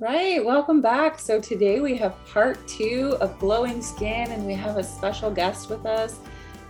right, 0.00 0.44
welcome 0.44 0.82
back. 0.82 1.18
So 1.18 1.40
today 1.40 1.80
we 1.80 1.96
have 1.96 2.14
part 2.26 2.66
two 2.68 3.16
of 3.20 3.38
glowing 3.38 3.80
skin, 3.80 4.30
and 4.30 4.46
we 4.46 4.52
have 4.54 4.76
a 4.76 4.84
special 4.84 5.30
guest 5.30 5.70
with 5.70 5.86
us, 5.86 6.18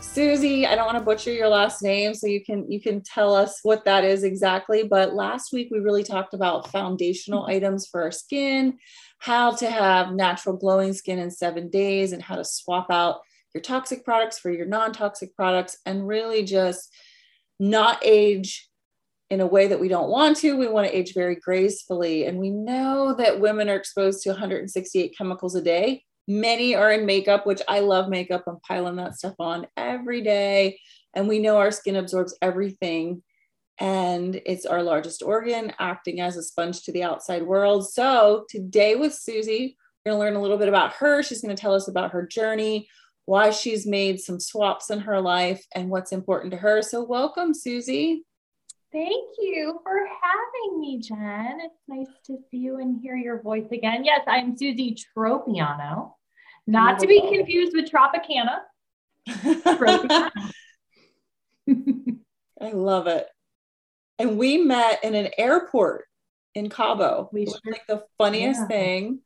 Susie. 0.00 0.66
I 0.66 0.76
don't 0.76 0.86
want 0.86 0.98
to 0.98 1.04
butcher 1.04 1.32
your 1.32 1.48
last 1.48 1.82
name, 1.82 2.14
so 2.14 2.26
you 2.26 2.44
can 2.44 2.70
you 2.70 2.80
can 2.80 3.02
tell 3.02 3.34
us 3.34 3.60
what 3.62 3.84
that 3.84 4.04
is 4.04 4.22
exactly. 4.22 4.84
But 4.84 5.14
last 5.14 5.52
week 5.52 5.68
we 5.72 5.78
really 5.80 6.04
talked 6.04 6.34
about 6.34 6.70
foundational 6.70 7.42
mm-hmm. 7.42 7.56
items 7.56 7.86
for 7.86 8.02
our 8.02 8.12
skin, 8.12 8.78
how 9.18 9.52
to 9.56 9.70
have 9.70 10.12
natural 10.12 10.56
glowing 10.56 10.92
skin 10.92 11.18
in 11.18 11.30
seven 11.30 11.68
days, 11.68 12.12
and 12.12 12.22
how 12.22 12.36
to 12.36 12.44
swap 12.44 12.90
out 12.90 13.20
your 13.54 13.62
toxic 13.62 14.04
products 14.04 14.38
for 14.38 14.50
your 14.50 14.66
non-toxic 14.66 15.34
products, 15.34 15.78
and 15.84 16.06
really 16.06 16.44
just 16.44 16.94
not 17.58 17.98
age 18.04 18.65
in 19.30 19.40
a 19.40 19.46
way 19.46 19.66
that 19.66 19.80
we 19.80 19.88
don't 19.88 20.08
want 20.08 20.36
to. 20.38 20.56
We 20.56 20.68
want 20.68 20.86
to 20.86 20.96
age 20.96 21.12
very 21.14 21.36
gracefully. 21.36 22.26
And 22.26 22.38
we 22.38 22.50
know 22.50 23.14
that 23.18 23.40
women 23.40 23.68
are 23.68 23.76
exposed 23.76 24.22
to 24.22 24.30
168 24.30 25.16
chemicals 25.16 25.54
a 25.54 25.62
day. 25.62 26.04
Many 26.28 26.74
are 26.74 26.92
in 26.92 27.06
makeup, 27.06 27.46
which 27.46 27.62
I 27.68 27.80
love 27.80 28.08
makeup. 28.08 28.44
I'm 28.46 28.60
piling 28.66 28.96
that 28.96 29.16
stuff 29.16 29.34
on 29.38 29.66
every 29.76 30.22
day. 30.22 30.78
And 31.14 31.28
we 31.28 31.38
know 31.38 31.56
our 31.56 31.70
skin 31.70 31.96
absorbs 31.96 32.36
everything. 32.42 33.22
And 33.78 34.40
it's 34.46 34.66
our 34.66 34.82
largest 34.82 35.22
organ, 35.22 35.72
acting 35.78 36.20
as 36.20 36.36
a 36.36 36.42
sponge 36.42 36.82
to 36.84 36.92
the 36.92 37.02
outside 37.02 37.42
world. 37.42 37.90
So, 37.90 38.46
today 38.48 38.96
with 38.96 39.12
Susie, 39.12 39.76
we're 40.04 40.12
going 40.12 40.20
to 40.20 40.24
learn 40.24 40.36
a 40.36 40.42
little 40.42 40.56
bit 40.56 40.68
about 40.68 40.94
her. 40.94 41.22
She's 41.22 41.42
going 41.42 41.54
to 41.54 41.60
tell 41.60 41.74
us 41.74 41.86
about 41.86 42.12
her 42.12 42.26
journey, 42.26 42.88
why 43.26 43.50
she's 43.50 43.86
made 43.86 44.18
some 44.18 44.40
swaps 44.40 44.88
in 44.88 45.00
her 45.00 45.20
life, 45.20 45.62
and 45.74 45.90
what's 45.90 46.12
important 46.12 46.52
to 46.52 46.58
her. 46.58 46.80
So, 46.80 47.04
welcome, 47.04 47.52
Susie. 47.52 48.24
Thank 48.96 49.36
you 49.38 49.78
for 49.82 49.92
having 49.92 50.80
me, 50.80 50.98
Jen. 50.98 51.60
It's 51.62 51.82
nice 51.86 52.08
to 52.28 52.38
see 52.50 52.56
you 52.56 52.78
and 52.78 52.98
hear 52.98 53.14
your 53.14 53.42
voice 53.42 53.66
again. 53.70 54.06
Yes, 54.06 54.22
I'm 54.26 54.56
Susie 54.56 54.96
Tropiano, 54.96 56.12
not 56.66 56.98
to 57.00 57.06
be 57.06 57.20
confused 57.20 57.76
with 57.76 57.90
Tropicana. 57.90 58.60
I 62.58 62.70
love 62.72 63.06
it. 63.06 63.26
And 64.18 64.38
we 64.38 64.56
met 64.56 65.04
in 65.04 65.14
an 65.14 65.28
airport 65.36 66.06
in 66.54 66.70
Cabo. 66.70 67.28
We 67.34 67.44
sure. 67.44 67.60
like 67.66 67.86
the 67.86 68.02
funniest 68.16 68.62
yeah. 68.62 68.66
thing. 68.68 69.18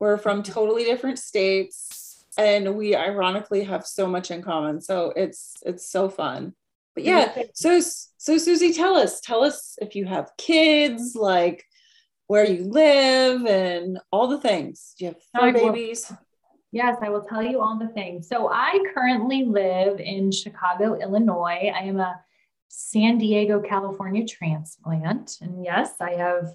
We're 0.00 0.18
from 0.18 0.42
totally 0.42 0.84
different 0.84 1.18
states 1.18 2.26
and 2.36 2.76
we 2.76 2.94
ironically 2.94 3.64
have 3.64 3.86
so 3.86 4.06
much 4.06 4.30
in 4.30 4.42
common. 4.42 4.82
So 4.82 5.14
it's 5.16 5.56
it's 5.64 5.90
so 5.90 6.10
fun 6.10 6.52
but 6.96 7.04
yeah 7.04 7.42
so 7.54 7.78
so 7.78 8.36
susie 8.36 8.72
tell 8.72 8.96
us 8.96 9.20
tell 9.20 9.44
us 9.44 9.76
if 9.80 9.94
you 9.94 10.06
have 10.06 10.30
kids 10.36 11.14
like 11.14 11.64
where 12.26 12.44
you 12.44 12.64
live 12.64 13.46
and 13.46 13.98
all 14.10 14.28
the 14.28 14.40
things. 14.40 14.94
Do 14.98 15.04
you 15.04 15.10
have 15.10 15.22
four 15.34 15.52
babies? 15.52 16.12
Yes 16.72 16.96
i 17.00 17.08
will 17.08 17.22
tell 17.22 17.42
you 17.42 17.60
all 17.60 17.78
the 17.78 17.88
things. 17.88 18.28
So 18.28 18.50
i 18.52 18.78
currently 18.94 19.44
live 19.44 20.00
in 20.00 20.32
chicago 20.32 20.94
illinois. 20.94 21.70
I 21.74 21.80
am 21.80 22.00
a 22.00 22.20
san 22.68 23.18
diego 23.18 23.60
california 23.60 24.26
transplant. 24.26 25.38
And 25.40 25.64
yes 25.64 25.94
i 26.00 26.12
have 26.12 26.54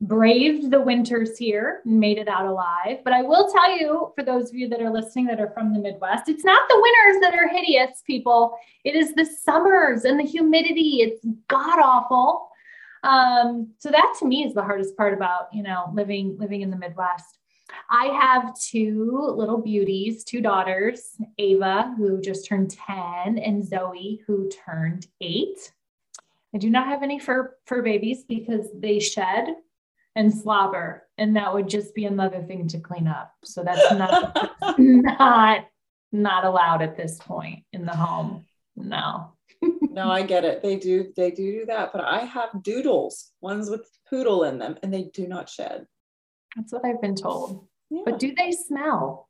braved 0.00 0.70
the 0.70 0.80
winters 0.80 1.38
here 1.38 1.80
and 1.84 1.98
made 1.98 2.18
it 2.18 2.28
out 2.28 2.46
alive. 2.46 2.98
But 3.04 3.12
I 3.12 3.22
will 3.22 3.50
tell 3.50 3.76
you, 3.76 4.12
for 4.14 4.24
those 4.24 4.50
of 4.50 4.54
you 4.54 4.68
that 4.68 4.82
are 4.82 4.90
listening 4.90 5.26
that 5.26 5.40
are 5.40 5.50
from 5.50 5.72
the 5.72 5.80
Midwest, 5.80 6.28
it's 6.28 6.44
not 6.44 6.68
the 6.68 6.80
winters 6.80 7.22
that 7.22 7.34
are 7.34 7.48
hideous, 7.48 8.02
people. 8.06 8.56
It 8.84 8.96
is 8.96 9.14
the 9.14 9.24
summers 9.24 10.04
and 10.04 10.18
the 10.18 10.24
humidity. 10.24 11.00
It's 11.00 11.24
god 11.48 11.78
awful. 11.80 12.48
Um, 13.02 13.70
so 13.78 13.90
that 13.90 14.14
to 14.18 14.26
me 14.26 14.44
is 14.44 14.54
the 14.54 14.62
hardest 14.62 14.96
part 14.96 15.12
about 15.12 15.48
you 15.52 15.62
know 15.62 15.90
living 15.92 16.36
living 16.38 16.62
in 16.62 16.70
the 16.70 16.76
Midwest. 16.76 17.38
I 17.90 18.06
have 18.06 18.58
two 18.58 19.34
little 19.36 19.58
beauties, 19.58 20.24
two 20.24 20.40
daughters, 20.40 21.16
Ava, 21.38 21.94
who 21.96 22.20
just 22.20 22.46
turned 22.46 22.70
10, 22.70 23.38
and 23.38 23.66
Zoe, 23.66 24.20
who 24.26 24.50
turned 24.50 25.06
eight. 25.20 25.72
I 26.54 26.58
do 26.58 26.70
not 26.70 26.86
have 26.86 27.02
any 27.02 27.18
fur 27.18 27.56
fur 27.66 27.82
babies 27.82 28.24
because 28.28 28.68
they 28.74 29.00
shed 29.00 29.56
and 30.16 30.32
slobber 30.32 31.06
and 31.18 31.36
that 31.36 31.52
would 31.52 31.68
just 31.68 31.94
be 31.94 32.04
another 32.04 32.42
thing 32.42 32.68
to 32.68 32.78
clean 32.78 33.08
up. 33.08 33.32
So 33.44 33.62
that's 33.62 33.92
not 33.98 34.50
not 34.78 35.66
not 36.12 36.44
allowed 36.44 36.82
at 36.82 36.96
this 36.96 37.18
point 37.18 37.64
in 37.72 37.84
the 37.84 37.94
home 37.96 38.44
no. 38.76 39.32
No 39.62 40.10
i 40.10 40.22
get 40.22 40.44
it. 40.44 40.62
They 40.62 40.76
do 40.76 41.12
they 41.16 41.30
do 41.30 41.60
do 41.60 41.66
that 41.66 41.92
but 41.92 42.02
i 42.02 42.20
have 42.20 42.62
doodles 42.62 43.32
ones 43.40 43.70
with 43.70 43.88
poodle 44.08 44.44
in 44.44 44.58
them 44.58 44.76
and 44.82 44.92
they 44.92 45.04
do 45.14 45.26
not 45.26 45.48
shed. 45.48 45.86
That's 46.56 46.72
what 46.72 46.84
i've 46.84 47.00
been 47.00 47.16
told. 47.16 47.66
Yeah. 47.90 48.02
but 48.04 48.18
do 48.18 48.34
they 48.36 48.52
smell? 48.52 49.28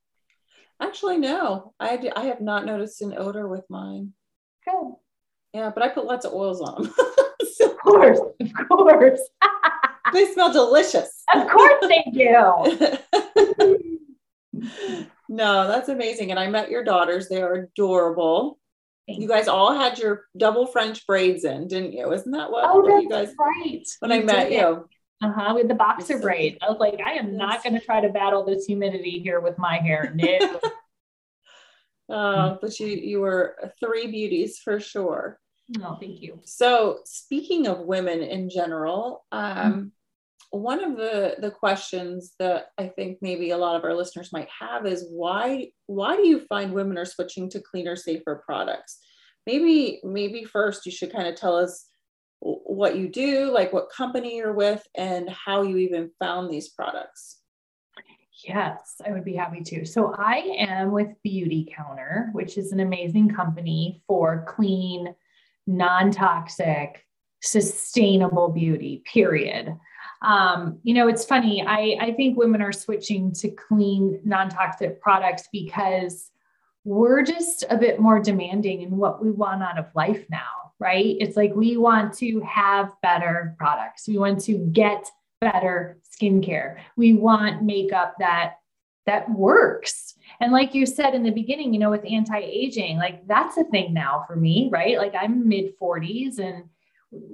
Actually 0.80 1.18
no. 1.18 1.74
I 1.78 2.10
i 2.16 2.26
have 2.26 2.40
not 2.40 2.66
noticed 2.66 3.02
an 3.02 3.14
odor 3.16 3.48
with 3.48 3.64
mine. 3.68 4.12
Good. 4.64 4.94
Yeah 5.52 5.70
but 5.74 5.82
i 5.82 5.88
put 5.88 6.06
lots 6.06 6.24
of 6.26 6.32
oils 6.32 6.60
on 6.60 6.84
them 6.84 6.94
so. 7.52 7.70
of 7.70 7.78
course 7.78 8.20
of 8.40 8.68
course 8.68 9.20
they 10.14 10.32
smell 10.32 10.52
delicious. 10.52 11.24
Of 11.34 11.48
course 11.48 11.86
they 11.88 12.04
do. 12.12 13.98
no, 15.28 15.68
that's 15.68 15.88
amazing. 15.88 16.30
And 16.30 16.40
I 16.40 16.48
met 16.48 16.70
your 16.70 16.84
daughters. 16.84 17.28
They 17.28 17.42
are 17.42 17.54
adorable. 17.54 18.58
Thanks. 19.06 19.20
You 19.20 19.28
guys 19.28 19.48
all 19.48 19.74
had 19.74 19.98
your 19.98 20.24
double 20.36 20.66
French 20.66 21.06
braids 21.06 21.44
in, 21.44 21.68
didn't 21.68 21.92
you? 21.92 22.10
Isn't 22.12 22.32
that 22.32 22.50
what, 22.50 22.64
oh, 22.66 22.80
what 22.80 23.02
you 23.02 23.08
guys 23.08 23.34
right. 23.38 23.86
When 23.98 24.12
I 24.12 24.20
met 24.20 24.50
you. 24.50 24.88
Uh-huh. 25.22 25.52
With 25.54 25.68
the 25.68 25.74
boxer 25.74 26.18
braids. 26.18 26.58
I 26.62 26.70
was 26.70 26.78
like, 26.78 27.00
I 27.04 27.12
am 27.12 27.36
not 27.36 27.62
going 27.62 27.74
to 27.74 27.84
try 27.84 28.00
to 28.00 28.08
battle 28.08 28.44
this 28.44 28.66
humidity 28.66 29.20
here 29.20 29.40
with 29.40 29.58
my 29.58 29.76
hair. 29.78 30.12
No. 30.14 30.60
uh, 32.14 32.56
but 32.60 32.78
you 32.78 32.86
you 32.86 33.20
were 33.20 33.72
three 33.80 34.06
beauties 34.06 34.58
for 34.58 34.80
sure. 34.80 35.38
No, 35.68 35.96
thank 35.98 36.20
you. 36.20 36.40
So, 36.44 36.98
speaking 37.04 37.66
of 37.66 37.80
women 37.80 38.22
in 38.22 38.50
general, 38.50 39.24
um. 39.32 39.92
One 40.54 40.84
of 40.84 40.96
the 40.96 41.36
the 41.40 41.50
questions 41.50 42.34
that 42.38 42.66
I 42.78 42.88
think 42.88 43.18
maybe 43.20 43.50
a 43.50 43.58
lot 43.58 43.76
of 43.76 43.84
our 43.84 43.94
listeners 43.94 44.32
might 44.32 44.48
have 44.60 44.86
is 44.86 45.06
why 45.10 45.68
why 45.86 46.16
do 46.16 46.26
you 46.26 46.40
find 46.48 46.72
women 46.72 46.96
are 46.96 47.04
switching 47.04 47.50
to 47.50 47.60
cleaner, 47.60 47.96
safer 47.96 48.42
products? 48.46 48.98
Maybe 49.46 50.00
maybe 50.04 50.44
first 50.44 50.86
you 50.86 50.92
should 50.92 51.12
kind 51.12 51.28
of 51.28 51.34
tell 51.34 51.56
us 51.56 51.86
what 52.40 52.96
you 52.96 53.08
do, 53.08 53.50
like 53.50 53.72
what 53.72 53.90
company 53.90 54.36
you're 54.36 54.52
with, 54.52 54.86
and 54.94 55.28
how 55.30 55.62
you 55.62 55.78
even 55.78 56.10
found 56.20 56.50
these 56.50 56.68
products. 56.68 57.40
Yes, 58.46 59.00
I 59.06 59.12
would 59.12 59.24
be 59.24 59.36
happy 59.36 59.62
to. 59.62 59.86
So 59.86 60.14
I 60.18 60.56
am 60.58 60.90
with 60.90 61.08
Beauty 61.22 61.72
Counter, 61.74 62.30
which 62.32 62.58
is 62.58 62.72
an 62.72 62.80
amazing 62.80 63.30
company 63.30 64.02
for 64.06 64.44
clean 64.48 65.14
non 65.66 66.10
toxic, 66.10 67.04
sustainable 67.42 68.48
beauty, 68.48 69.02
period. 69.10 69.74
Um, 70.24 70.78
you 70.82 70.94
know, 70.94 71.06
it's 71.06 71.24
funny. 71.24 71.64
I, 71.66 71.96
I 72.00 72.12
think 72.12 72.38
women 72.38 72.62
are 72.62 72.72
switching 72.72 73.32
to 73.34 73.50
clean, 73.50 74.20
non 74.24 74.48
toxic 74.48 75.00
products 75.00 75.48
because 75.52 76.30
we're 76.84 77.22
just 77.22 77.64
a 77.68 77.76
bit 77.76 78.00
more 78.00 78.20
demanding 78.20 78.82
in 78.82 78.96
what 78.96 79.22
we 79.22 79.30
want 79.30 79.62
out 79.62 79.78
of 79.78 79.86
life 79.94 80.24
now, 80.30 80.72
right? 80.78 81.16
It's 81.20 81.36
like 81.36 81.54
we 81.54 81.76
want 81.76 82.14
to 82.18 82.40
have 82.40 82.92
better 83.02 83.54
products, 83.58 84.08
we 84.08 84.18
want 84.18 84.40
to 84.44 84.58
get 84.72 85.10
better 85.40 85.98
skincare, 86.10 86.78
we 86.96 87.14
want 87.14 87.62
makeup 87.62 88.14
that 88.18 88.54
that 89.06 89.30
works. 89.30 90.14
And 90.40 90.50
like 90.50 90.74
you 90.74 90.86
said 90.86 91.14
in 91.14 91.22
the 91.22 91.30
beginning, 91.30 91.74
you 91.74 91.78
know, 91.78 91.90
with 91.90 92.06
anti-aging, 92.08 92.96
like 92.96 93.26
that's 93.26 93.58
a 93.58 93.64
thing 93.64 93.92
now 93.92 94.24
for 94.26 94.34
me, 94.34 94.70
right? 94.72 94.96
Like 94.96 95.14
I'm 95.14 95.46
mid 95.46 95.78
40s 95.78 96.38
and 96.38 96.64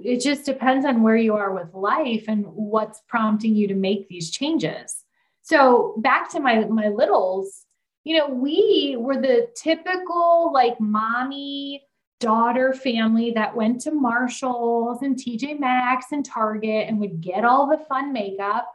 it 0.03 0.21
just 0.21 0.45
depends 0.45 0.85
on 0.85 1.03
where 1.03 1.15
you 1.15 1.35
are 1.35 1.53
with 1.53 1.73
life 1.73 2.25
and 2.27 2.45
what's 2.47 3.01
prompting 3.07 3.55
you 3.55 3.67
to 3.67 3.75
make 3.75 4.07
these 4.07 4.31
changes. 4.31 5.03
So 5.43 5.95
back 5.97 6.29
to 6.31 6.39
my 6.39 6.65
my 6.65 6.89
littles, 6.89 7.65
you 8.03 8.17
know, 8.17 8.27
we 8.27 8.95
were 8.97 9.19
the 9.21 9.47
typical 9.55 10.51
like 10.53 10.79
mommy 10.79 11.83
daughter 12.19 12.73
family 12.73 13.31
that 13.31 13.55
went 13.55 13.81
to 13.81 13.91
Marshalls 13.91 15.01
and 15.01 15.15
TJ 15.15 15.59
Maxx 15.59 16.07
and 16.11 16.25
Target 16.25 16.87
and 16.87 16.99
would 16.99 17.19
get 17.21 17.43
all 17.43 17.67
the 17.67 17.83
fun 17.89 18.13
makeup 18.13 18.71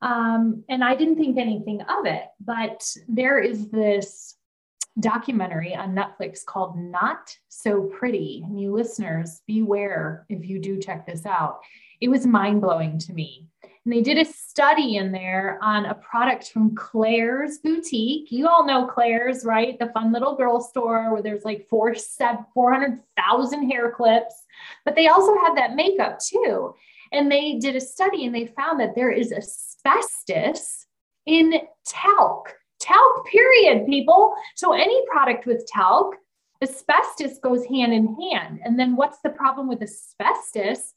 um, 0.00 0.64
and 0.68 0.84
I 0.84 0.94
didn't 0.94 1.16
think 1.16 1.38
anything 1.38 1.80
of 1.82 2.06
it. 2.06 2.24
But 2.40 2.84
there 3.08 3.38
is 3.38 3.68
this 3.68 4.36
documentary 5.00 5.74
on 5.74 5.94
Netflix 5.94 6.44
called 6.44 6.78
Not 6.78 7.36
So 7.48 7.82
Pretty. 7.82 8.42
And 8.44 8.60
you 8.60 8.72
listeners, 8.72 9.42
beware 9.46 10.26
if 10.28 10.48
you 10.48 10.58
do 10.58 10.78
check 10.78 11.06
this 11.06 11.26
out. 11.26 11.60
It 12.00 12.08
was 12.08 12.26
mind 12.26 12.60
blowing 12.60 12.98
to 12.98 13.12
me. 13.12 13.48
And 13.88 13.92
they 13.92 14.02
did 14.02 14.18
a 14.18 14.30
study 14.30 14.96
in 14.96 15.12
there 15.12 15.58
on 15.62 15.86
a 15.86 15.94
product 15.94 16.50
from 16.50 16.74
Claire's 16.74 17.58
Boutique. 17.58 18.30
You 18.30 18.46
all 18.46 18.66
know 18.66 18.86
Claire's, 18.86 19.44
right? 19.46 19.78
The 19.78 19.90
fun 19.94 20.12
little 20.12 20.36
girl 20.36 20.60
store 20.60 21.10
where 21.12 21.22
there's 21.22 21.44
like 21.44 21.66
four, 21.70 21.94
400,000 22.52 23.70
hair 23.70 23.90
clips, 23.90 24.44
but 24.84 24.94
they 24.94 25.08
also 25.08 25.34
have 25.38 25.56
that 25.56 25.74
makeup 25.74 26.18
too. 26.20 26.74
And 27.12 27.32
they 27.32 27.54
did 27.54 27.76
a 27.76 27.80
study 27.80 28.26
and 28.26 28.34
they 28.34 28.46
found 28.46 28.78
that 28.80 28.94
there 28.94 29.10
is 29.10 29.32
asbestos 29.32 30.86
in 31.24 31.54
talc. 31.86 32.54
Talc, 32.88 33.26
period, 33.26 33.86
people. 33.86 34.34
So 34.56 34.72
any 34.72 35.04
product 35.06 35.46
with 35.46 35.66
talc, 35.66 36.14
asbestos 36.62 37.38
goes 37.38 37.64
hand 37.66 37.92
in 37.92 38.16
hand. 38.20 38.60
And 38.64 38.78
then 38.78 38.96
what's 38.96 39.18
the 39.22 39.30
problem 39.30 39.68
with 39.68 39.82
asbestos? 39.82 40.94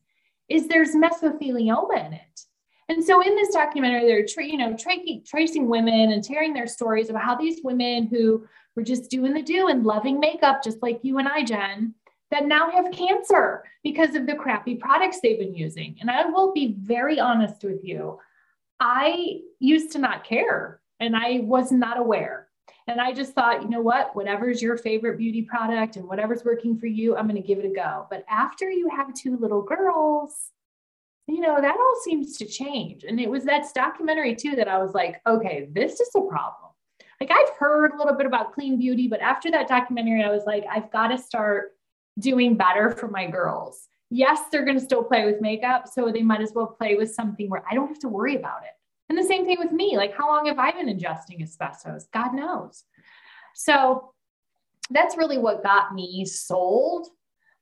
Is 0.47 0.67
there's 0.67 0.95
mesothelioma 0.95 2.05
in 2.05 2.13
it. 2.13 2.41
And 2.89 3.03
so 3.03 3.21
in 3.21 3.35
this 3.35 3.53
documentary, 3.53 4.05
they're 4.05 4.25
tra- 4.25 4.45
you 4.45 4.57
know 4.57 4.75
tra- 4.75 5.21
tracing 5.25 5.69
women 5.69 6.11
and 6.11 6.25
sharing 6.25 6.53
their 6.53 6.67
stories 6.67 7.09
about 7.09 7.23
how 7.23 7.35
these 7.35 7.61
women 7.63 8.07
who 8.07 8.45
were 8.75 8.83
just 8.83 9.09
doing 9.09 9.33
the 9.33 9.41
do 9.41 9.67
and 9.67 9.85
loving 9.85 10.19
makeup, 10.19 10.61
just 10.63 10.81
like 10.81 10.99
you 11.01 11.17
and 11.17 11.27
I, 11.27 11.43
Jen, 11.43 11.93
that 12.31 12.45
now 12.45 12.69
have 12.69 12.91
cancer 12.91 13.63
because 13.81 14.15
of 14.15 14.27
the 14.27 14.35
crappy 14.35 14.75
products 14.75 15.19
they've 15.21 15.39
been 15.39 15.55
using. 15.55 15.97
And 16.01 16.11
I 16.11 16.25
will 16.25 16.51
be 16.51 16.75
very 16.79 17.19
honest 17.19 17.63
with 17.63 17.83
you. 17.83 18.19
I 18.81 19.39
used 19.59 19.93
to 19.93 19.99
not 19.99 20.25
care 20.25 20.80
and 21.01 21.15
I 21.15 21.39
was 21.43 21.71
not 21.71 21.99
aware. 21.99 22.47
And 22.87 23.01
I 23.01 23.11
just 23.11 23.33
thought, 23.33 23.61
you 23.61 23.69
know 23.69 23.81
what, 23.81 24.15
whatever's 24.15 24.61
your 24.61 24.77
favorite 24.77 25.17
beauty 25.17 25.41
product 25.41 25.97
and 25.97 26.07
whatever's 26.07 26.45
working 26.45 26.77
for 26.77 26.87
you, 26.87 27.15
I'm 27.15 27.27
going 27.27 27.41
to 27.41 27.47
give 27.47 27.59
it 27.59 27.65
a 27.65 27.73
go. 27.73 28.07
But 28.09 28.23
after 28.29 28.69
you 28.69 28.89
have 28.89 29.13
two 29.13 29.37
little 29.37 29.61
girls, 29.61 30.51
you 31.27 31.41
know, 31.41 31.59
that 31.59 31.75
all 31.75 32.01
seems 32.03 32.37
to 32.37 32.45
change. 32.45 33.03
And 33.03 33.19
it 33.19 33.29
was 33.29 33.43
that 33.45 33.65
documentary 33.73 34.35
too 34.35 34.55
that 34.55 34.67
I 34.67 34.77
was 34.79 34.93
like, 34.93 35.21
okay, 35.27 35.69
this 35.71 35.99
is 35.99 36.09
a 36.15 36.21
problem. 36.21 36.71
Like 37.19 37.31
I've 37.31 37.55
heard 37.57 37.93
a 37.93 37.97
little 37.97 38.15
bit 38.15 38.25
about 38.25 38.53
clean 38.53 38.77
beauty, 38.77 39.07
but 39.07 39.21
after 39.21 39.51
that 39.51 39.67
documentary, 39.67 40.23
I 40.23 40.31
was 40.31 40.43
like, 40.45 40.65
I've 40.69 40.91
got 40.91 41.09
to 41.09 41.17
start 41.17 41.73
doing 42.19 42.57
better 42.57 42.91
for 42.91 43.07
my 43.07 43.27
girls. 43.27 43.87
Yes, 44.09 44.41
they're 44.51 44.65
going 44.65 44.77
to 44.77 44.83
still 44.83 45.03
play 45.03 45.25
with 45.25 45.39
makeup. 45.39 45.87
So 45.87 46.11
they 46.11 46.23
might 46.23 46.41
as 46.41 46.51
well 46.53 46.67
play 46.67 46.95
with 46.95 47.13
something 47.13 47.49
where 47.49 47.63
I 47.69 47.75
don't 47.75 47.87
have 47.87 47.99
to 47.99 48.09
worry 48.09 48.35
about 48.35 48.63
it. 48.63 48.71
And 49.11 49.17
the 49.17 49.23
same 49.23 49.45
thing 49.45 49.57
with 49.59 49.73
me. 49.73 49.97
Like, 49.97 50.15
how 50.15 50.29
long 50.29 50.45
have 50.45 50.57
I 50.57 50.71
been 50.71 50.87
ingesting 50.87 51.43
asbestos? 51.43 52.07
God 52.13 52.33
knows. 52.33 52.85
So 53.53 54.13
that's 54.89 55.17
really 55.17 55.37
what 55.37 55.63
got 55.63 55.93
me 55.93 56.23
sold 56.23 57.07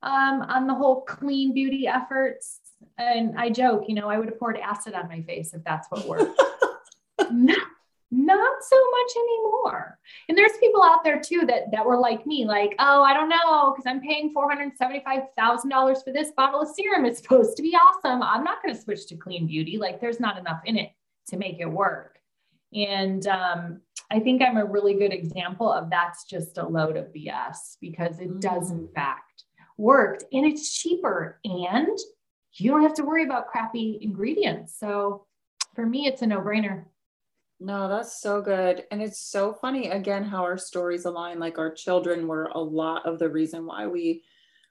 um, 0.04 0.44
on 0.44 0.68
the 0.68 0.76
whole 0.76 1.02
clean 1.02 1.56
beauty 1.56 1.88
efforts 1.88 2.60
and 3.00 3.36
I 3.36 3.50
joke, 3.50 3.86
you 3.88 3.96
know, 3.96 4.12
I 4.12 4.20
would 4.20 4.30
have 4.30 4.38
poured 4.38 4.60
acid 4.60 4.94
on 4.94 5.08
my 5.08 5.24
face 5.24 5.56
if 5.56 5.64
that's 5.64 5.88
what 5.90 6.06
worked. 6.06 6.40
not, 7.32 7.68
not 8.12 8.64
so 8.64 8.92
much 8.92 9.12
anymore. 9.16 9.98
And 10.30 10.38
there's 10.38 10.52
people 10.60 10.84
out 10.84 11.04
there 11.04 11.20
too 11.20 11.48
that 11.48 11.72
that 11.72 11.84
were 11.84 11.98
like 11.98 12.28
me, 12.28 12.46
like, 12.46 12.76
oh, 12.78 13.02
I 13.02 13.16
don't 13.16 13.28
know, 13.28 13.72
because 13.72 13.88
I'm 13.88 14.02
paying 14.02 14.32
four 14.34 14.48
hundred 14.48 14.78
seventy-five 14.78 15.24
thousand 15.36 15.72
dollars 15.72 16.04
for 16.04 16.14
this 16.14 16.30
bottle 16.38 16.62
of 16.62 16.70
serum. 16.70 17.06
It's 17.06 17.20
supposed 17.20 17.58
to 17.58 17.64
be 17.64 17.76
awesome. 17.76 18.22
I'm 18.22 18.44
not 18.44 18.62
going 18.62 18.76
to 18.76 18.80
switch 18.80 19.08
to 19.08 19.18
clean 19.18 19.48
beauty. 19.48 19.80
Like, 19.80 20.00
there's 20.00 20.20
not 20.20 20.38
enough 20.38 20.62
in 20.66 20.78
it 20.78 20.92
to 21.30 21.38
make 21.38 21.60
it 21.60 21.70
work. 21.70 22.20
And 22.74 23.26
um, 23.28 23.82
I 24.12 24.20
think 24.20 24.42
I'm 24.42 24.58
a 24.58 24.66
really 24.66 24.96
good 24.96 25.14
example 25.14 25.72
of 25.72 25.90
that's 25.90 26.26
just 26.26 26.58
a 26.58 26.68
load 26.68 26.98
of 26.98 27.14
BS 27.14 27.78
because 27.82 28.20
it 28.20 28.40
does 28.40 28.72
in 28.72 28.88
mm. 28.88 28.94
fact 28.94 29.44
work 29.78 30.22
and 30.34 30.46
it's 30.46 30.78
cheaper 30.78 31.40
and 31.46 31.98
you 32.54 32.72
don't 32.72 32.84
have 32.84 32.96
to 32.96 33.04
worry 33.04 33.24
about 33.24 33.48
crappy 33.48 34.00
ingredients. 34.02 34.78
So 34.78 35.26
for 35.76 35.86
me, 35.86 36.08
it's 36.08 36.22
a 36.22 36.28
no 36.28 36.42
brainer. 36.42 36.86
No, 37.60 37.88
that's 37.88 38.22
so 38.22 38.42
good. 38.42 38.86
And 38.92 39.02
it's 39.02 39.20
so 39.20 39.54
funny 39.54 39.90
again 39.90 40.24
how 40.24 40.44
our 40.44 40.58
stories 40.58 41.06
align. 41.06 41.40
Like 41.40 41.58
our 41.58 41.72
children 41.72 42.28
were 42.28 42.52
a 42.54 42.60
lot 42.60 43.06
of 43.06 43.20
the 43.20 43.30
reason 43.30 43.66
why 43.66 43.88
we 43.88 44.24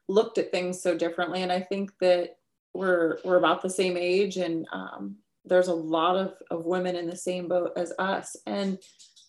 looked 0.08 0.38
at 0.38 0.50
things 0.50 0.82
so 0.82 0.96
differently. 0.96 1.43
And 1.43 1.52
I 1.52 1.60
think 1.60 1.93
that 2.00 2.37
we're 2.75 3.19
we're 3.25 3.37
about 3.37 3.62
the 3.62 3.70
same 3.70 3.96
age 3.96 4.37
and 4.37 4.66
um, 4.72 5.16
there's 5.49 5.69
a 5.69 5.75
lot 5.75 6.17
of, 6.17 6.35
of 6.50 6.65
women 6.65 6.97
in 6.97 7.06
the 7.06 7.17
same 7.17 7.49
boat 7.49 7.73
as 7.77 7.93
us. 7.99 8.37
And 8.47 8.79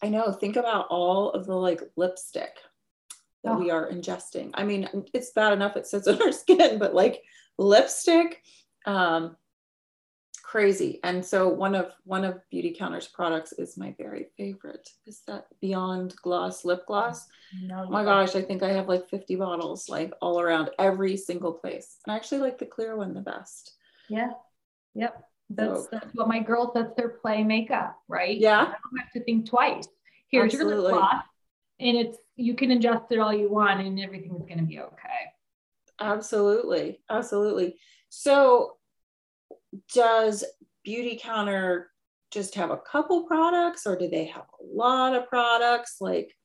I 0.01 0.09
know, 0.09 0.31
think 0.31 0.55
about 0.55 0.87
all 0.89 1.31
of 1.31 1.45
the 1.45 1.55
like 1.55 1.81
lipstick 1.95 2.55
that 3.43 3.53
oh. 3.53 3.59
we 3.59 3.71
are 3.71 3.89
ingesting. 3.89 4.51
I 4.53 4.63
mean, 4.63 4.89
it's 5.13 5.31
bad 5.31 5.53
enough 5.53 5.75
it 5.75 5.87
sits 5.87 6.07
on 6.09 6.21
our 6.21 6.31
skin, 6.31 6.79
but 6.79 6.93
like 6.93 7.21
lipstick 7.57 8.41
um, 8.85 9.35
crazy. 10.43 10.99
And 11.03 11.23
so 11.23 11.47
one 11.47 11.75
of 11.75 11.91
one 12.05 12.25
of 12.25 12.41
Beauty 12.49 12.75
Counter's 12.77 13.07
products 13.07 13.51
is 13.53 13.77
my 13.77 13.93
very 13.97 14.27
favorite. 14.35 14.89
Is 15.05 15.21
that 15.27 15.45
beyond 15.61 16.15
gloss 16.21 16.65
lip 16.65 16.85
gloss? 16.87 17.27
No, 17.61 17.85
oh 17.87 17.89
my 17.89 18.03
gosh 18.03 18.35
i 18.35 18.43
think 18.43 18.61
i 18.61 18.71
have 18.71 18.87
like 18.87 19.09
50 19.09 19.35
bottles 19.37 19.89
like 19.89 20.13
all 20.21 20.39
around 20.39 20.69
every 20.79 21.17
single 21.17 21.53
place. 21.53 21.97
And 22.05 22.13
i 22.13 22.15
actually 22.15 22.41
like 22.41 22.57
the 22.57 22.65
clear 22.65 22.95
one 22.95 23.13
the 23.13 23.21
best. 23.21 23.75
Yeah. 24.09 24.31
Yep 24.95 25.28
that's, 25.49 25.83
so, 25.83 25.87
that's 25.91 26.13
what 26.13 26.27
my 26.27 26.39
girls 26.39 26.69
that's 26.73 26.93
their 26.95 27.09
play 27.09 27.43
makeup 27.43 27.97
right 28.07 28.37
yeah 28.37 28.61
i 28.61 28.65
don't 28.65 28.99
have 28.99 29.11
to 29.11 29.23
think 29.23 29.47
twice 29.49 29.87
here's 30.29 30.53
Absolutely. 30.53 30.75
your 30.75 30.83
lip 30.83 30.93
gloss 30.93 31.23
and 31.79 31.97
it's 31.97 32.17
you 32.35 32.53
can 32.53 32.71
adjust 32.71 33.05
it 33.11 33.19
all 33.19 33.33
you 33.33 33.49
want 33.49 33.81
and 33.81 33.99
everything's 33.99 34.45
going 34.45 34.59
to 34.59 34.65
be 34.65 34.79
okay 34.79 35.29
Absolutely. 35.99 37.01
Absolutely. 37.09 37.75
So, 38.09 38.77
does 39.93 40.43
Beauty 40.83 41.19
Counter 41.21 41.91
just 42.31 42.55
have 42.55 42.71
a 42.71 42.77
couple 42.77 43.23
products 43.23 43.85
or 43.85 43.97
do 43.97 44.09
they 44.09 44.25
have 44.25 44.45
a 44.59 44.63
lot 44.63 45.15
of 45.15 45.27
products? 45.27 45.97
Like, 45.99 46.35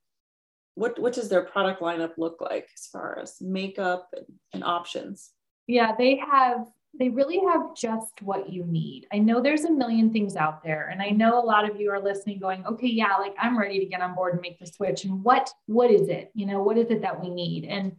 what, 0.74 0.98
what 0.98 1.12
does 1.12 1.28
their 1.28 1.44
product 1.44 1.80
lineup 1.80 2.12
look 2.18 2.40
like 2.40 2.68
as 2.76 2.86
far 2.86 3.18
as 3.18 3.36
makeup 3.40 4.08
and, 4.14 4.26
and 4.52 4.64
options? 4.64 5.30
Yeah, 5.66 5.92
they 5.96 6.16
have 6.16 6.66
they 6.98 7.08
really 7.08 7.40
have 7.40 7.74
just 7.74 8.22
what 8.22 8.50
you 8.52 8.64
need. 8.64 9.06
I 9.12 9.18
know 9.18 9.40
there's 9.40 9.64
a 9.64 9.70
million 9.70 10.12
things 10.12 10.36
out 10.36 10.62
there 10.62 10.88
and 10.88 11.02
I 11.02 11.10
know 11.10 11.38
a 11.38 11.44
lot 11.44 11.68
of 11.68 11.80
you 11.80 11.90
are 11.90 12.00
listening 12.00 12.38
going, 12.38 12.64
"Okay, 12.66 12.88
yeah, 12.88 13.16
like 13.16 13.34
I'm 13.38 13.58
ready 13.58 13.78
to 13.80 13.86
get 13.86 14.00
on 14.00 14.14
board 14.14 14.34
and 14.34 14.42
make 14.42 14.58
the 14.58 14.66
switch." 14.66 15.04
And 15.04 15.22
what 15.24 15.50
what 15.66 15.90
is 15.90 16.08
it? 16.08 16.30
You 16.34 16.46
know, 16.46 16.62
what 16.62 16.78
is 16.78 16.90
it 16.90 17.02
that 17.02 17.20
we 17.20 17.30
need? 17.30 17.64
And 17.64 17.96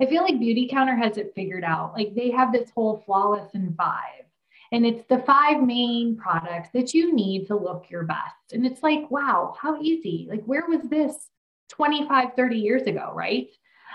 I 0.00 0.06
feel 0.06 0.22
like 0.22 0.34
Beautycounter 0.34 0.96
has 0.96 1.18
it 1.18 1.32
figured 1.34 1.64
out. 1.64 1.92
Like 1.94 2.14
they 2.14 2.30
have 2.30 2.52
this 2.52 2.70
whole 2.70 3.02
flawless 3.04 3.52
in 3.54 3.74
five. 3.74 4.24
And 4.70 4.84
it's 4.84 5.04
the 5.08 5.18
five 5.20 5.62
main 5.62 6.16
products 6.16 6.68
that 6.74 6.92
you 6.92 7.14
need 7.14 7.46
to 7.46 7.56
look 7.56 7.86
your 7.88 8.04
best. 8.04 8.52
And 8.52 8.66
it's 8.66 8.82
like, 8.82 9.10
wow, 9.10 9.54
how 9.58 9.80
easy. 9.80 10.26
Like, 10.30 10.44
where 10.44 10.66
was 10.68 10.82
this 10.90 11.30
25, 11.70 12.34
30 12.36 12.56
years 12.56 12.82
ago, 12.82 13.12
right? 13.14 13.48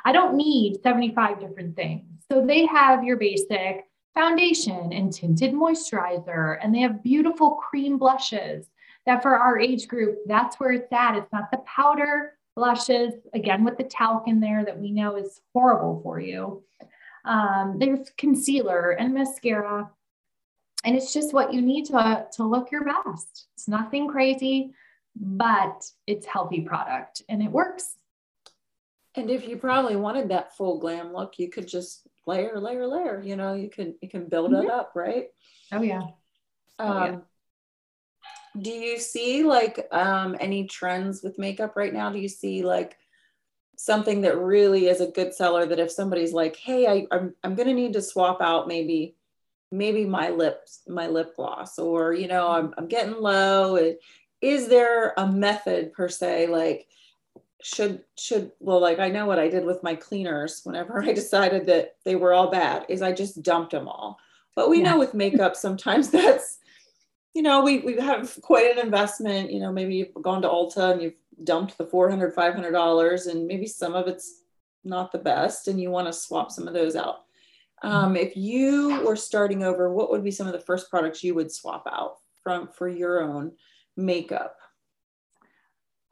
I 0.03 0.11
don't 0.11 0.35
need 0.35 0.81
75 0.81 1.39
different 1.39 1.75
things. 1.75 2.23
So 2.31 2.45
they 2.45 2.65
have 2.65 3.03
your 3.03 3.17
basic 3.17 3.85
foundation 4.13 4.93
and 4.93 5.11
tinted 5.11 5.53
moisturizer, 5.53 6.57
and 6.61 6.73
they 6.73 6.79
have 6.79 7.03
beautiful 7.03 7.51
cream 7.51 7.97
blushes 7.97 8.67
that 9.05 9.21
for 9.21 9.37
our 9.37 9.59
age 9.59 9.87
group, 9.87 10.19
that's 10.27 10.59
where 10.59 10.71
it's 10.71 10.91
at. 10.91 11.17
It's 11.17 11.31
not 11.33 11.51
the 11.51 11.57
powder 11.59 12.33
blushes, 12.55 13.13
again 13.33 13.63
with 13.63 13.77
the 13.77 13.83
talc 13.83 14.27
in 14.27 14.39
there 14.39 14.63
that 14.63 14.79
we 14.79 14.91
know 14.91 15.15
is 15.15 15.41
horrible 15.53 15.99
for 16.03 16.19
you. 16.19 16.63
Um, 17.25 17.77
there's 17.79 18.11
concealer 18.17 18.91
and 18.91 19.13
mascara. 19.13 19.89
And 20.85 20.95
it's 20.95 21.13
just 21.13 21.33
what 21.33 21.53
you 21.53 21.61
need 21.61 21.85
to, 21.85 22.27
to 22.33 22.43
look 22.43 22.71
your 22.71 22.83
best. 22.83 23.47
It's 23.55 23.67
nothing 23.67 24.07
crazy, 24.09 24.73
but 25.15 25.83
it's 26.07 26.25
healthy 26.25 26.61
product 26.61 27.23
and 27.29 27.41
it 27.41 27.49
works. 27.49 27.95
And 29.15 29.29
if 29.29 29.47
you 29.47 29.57
probably 29.57 29.95
wanted 29.95 30.29
that 30.29 30.57
full 30.57 30.79
glam 30.79 31.13
look, 31.13 31.39
you 31.39 31.49
could 31.49 31.67
just 31.67 32.05
layer, 32.25 32.59
layer, 32.59 32.87
layer. 32.87 33.21
You 33.23 33.35
know, 33.35 33.53
you 33.53 33.69
can 33.69 33.95
you 34.01 34.09
can 34.09 34.27
build 34.27 34.51
mm-hmm. 34.51 34.65
it 34.65 34.71
up, 34.71 34.91
right? 34.95 35.27
Oh 35.71 35.81
yeah. 35.81 36.01
Oh, 36.79 36.87
um, 36.87 37.13
yeah 37.13 37.19
do 38.59 38.69
you 38.69 38.99
see 38.99 39.43
like 39.43 39.87
um, 39.91 40.35
any 40.39 40.67
trends 40.67 41.23
with 41.23 41.39
makeup 41.39 41.75
right 41.75 41.93
now? 41.93 42.11
Do 42.11 42.19
you 42.19 42.27
see 42.27 42.63
like 42.63 42.97
something 43.77 44.21
that 44.21 44.37
really 44.37 44.87
is 44.87 45.01
a 45.01 45.07
good 45.07 45.33
seller 45.33 45.65
that 45.65 45.79
if 45.79 45.91
somebody's 45.91 46.33
like, 46.33 46.55
hey, 46.55 46.87
I, 46.87 47.07
I'm, 47.11 47.33
I'm 47.43 47.55
going 47.55 47.67
to 47.67 47.73
need 47.73 47.93
to 47.93 48.01
swap 48.01 48.41
out 48.41 48.67
maybe 48.67 49.15
maybe 49.71 50.05
my 50.05 50.29
lips 50.29 50.81
my 50.87 51.07
lip 51.07 51.35
gloss 51.35 51.79
or 51.79 52.13
you 52.13 52.27
know 52.27 52.47
I'm, 52.47 52.75
I'm 52.77 52.87
getting 52.87 53.15
low 53.15 53.95
is 54.39 54.67
there 54.67 55.15
a 55.17 55.25
method 55.25 55.93
per 55.93 56.07
se 56.07 56.45
like 56.45 56.85
should 57.63 58.03
should 58.17 58.51
well 58.59 58.79
like 58.79 58.99
i 58.99 59.09
know 59.09 59.25
what 59.25 59.39
i 59.39 59.47
did 59.47 59.65
with 59.65 59.81
my 59.83 59.95
cleaners 59.95 60.61
whenever 60.63 61.01
i 61.03 61.13
decided 61.13 61.65
that 61.65 61.95
they 62.05 62.15
were 62.15 62.33
all 62.33 62.51
bad 62.51 62.85
is 62.89 63.01
i 63.01 63.11
just 63.11 63.41
dumped 63.41 63.71
them 63.71 63.87
all 63.87 64.17
but 64.55 64.69
we 64.69 64.81
yeah. 64.81 64.91
know 64.91 64.99
with 64.99 65.13
makeup 65.13 65.55
sometimes 65.55 66.09
that's 66.11 66.59
you 67.33 67.41
know, 67.41 67.63
we, 67.63 67.79
we 67.79 67.95
have 67.99 68.37
quite 68.41 68.71
an 68.71 68.83
investment. 68.83 69.51
You 69.51 69.59
know, 69.59 69.71
maybe 69.71 69.95
you've 69.95 70.13
gone 70.21 70.41
to 70.43 70.47
Ulta 70.47 70.91
and 70.91 71.01
you've 71.01 71.15
dumped 71.43 71.77
the 71.77 71.85
$400, 71.85 72.33
$500, 72.33 73.27
and 73.27 73.47
maybe 73.47 73.65
some 73.65 73.95
of 73.95 74.07
it's 74.07 74.43
not 74.83 75.11
the 75.11 75.17
best, 75.17 75.67
and 75.67 75.81
you 75.81 75.89
want 75.89 76.07
to 76.07 76.13
swap 76.13 76.51
some 76.51 76.67
of 76.67 76.73
those 76.73 76.95
out. 76.95 77.21
Um, 77.83 78.15
if 78.15 78.37
you 78.37 79.01
were 79.03 79.15
starting 79.15 79.63
over, 79.63 79.91
what 79.91 80.09
would 80.09 80.23
be 80.23 80.31
some 80.31 80.47
of 80.47 80.53
the 80.53 80.59
first 80.59 80.89
products 80.89 81.23
you 81.23 81.35
would 81.35 81.51
swap 81.51 81.85
out 81.91 82.17
from 82.41 82.67
for 82.67 82.87
your 82.87 83.21
own 83.21 83.51
makeup? 83.97 84.55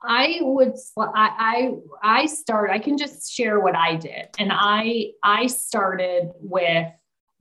I 0.04 0.40
would 0.42 0.74
I 0.98 1.74
I 2.04 2.22
I 2.22 2.26
start 2.26 2.72
I 2.72 2.80
can 2.80 2.98
just 2.98 3.32
share 3.32 3.60
what 3.60 3.76
I 3.76 3.96
did 3.96 4.30
and 4.40 4.52
I 4.52 5.12
I 5.24 5.48
started 5.48 6.32
with 6.40 6.88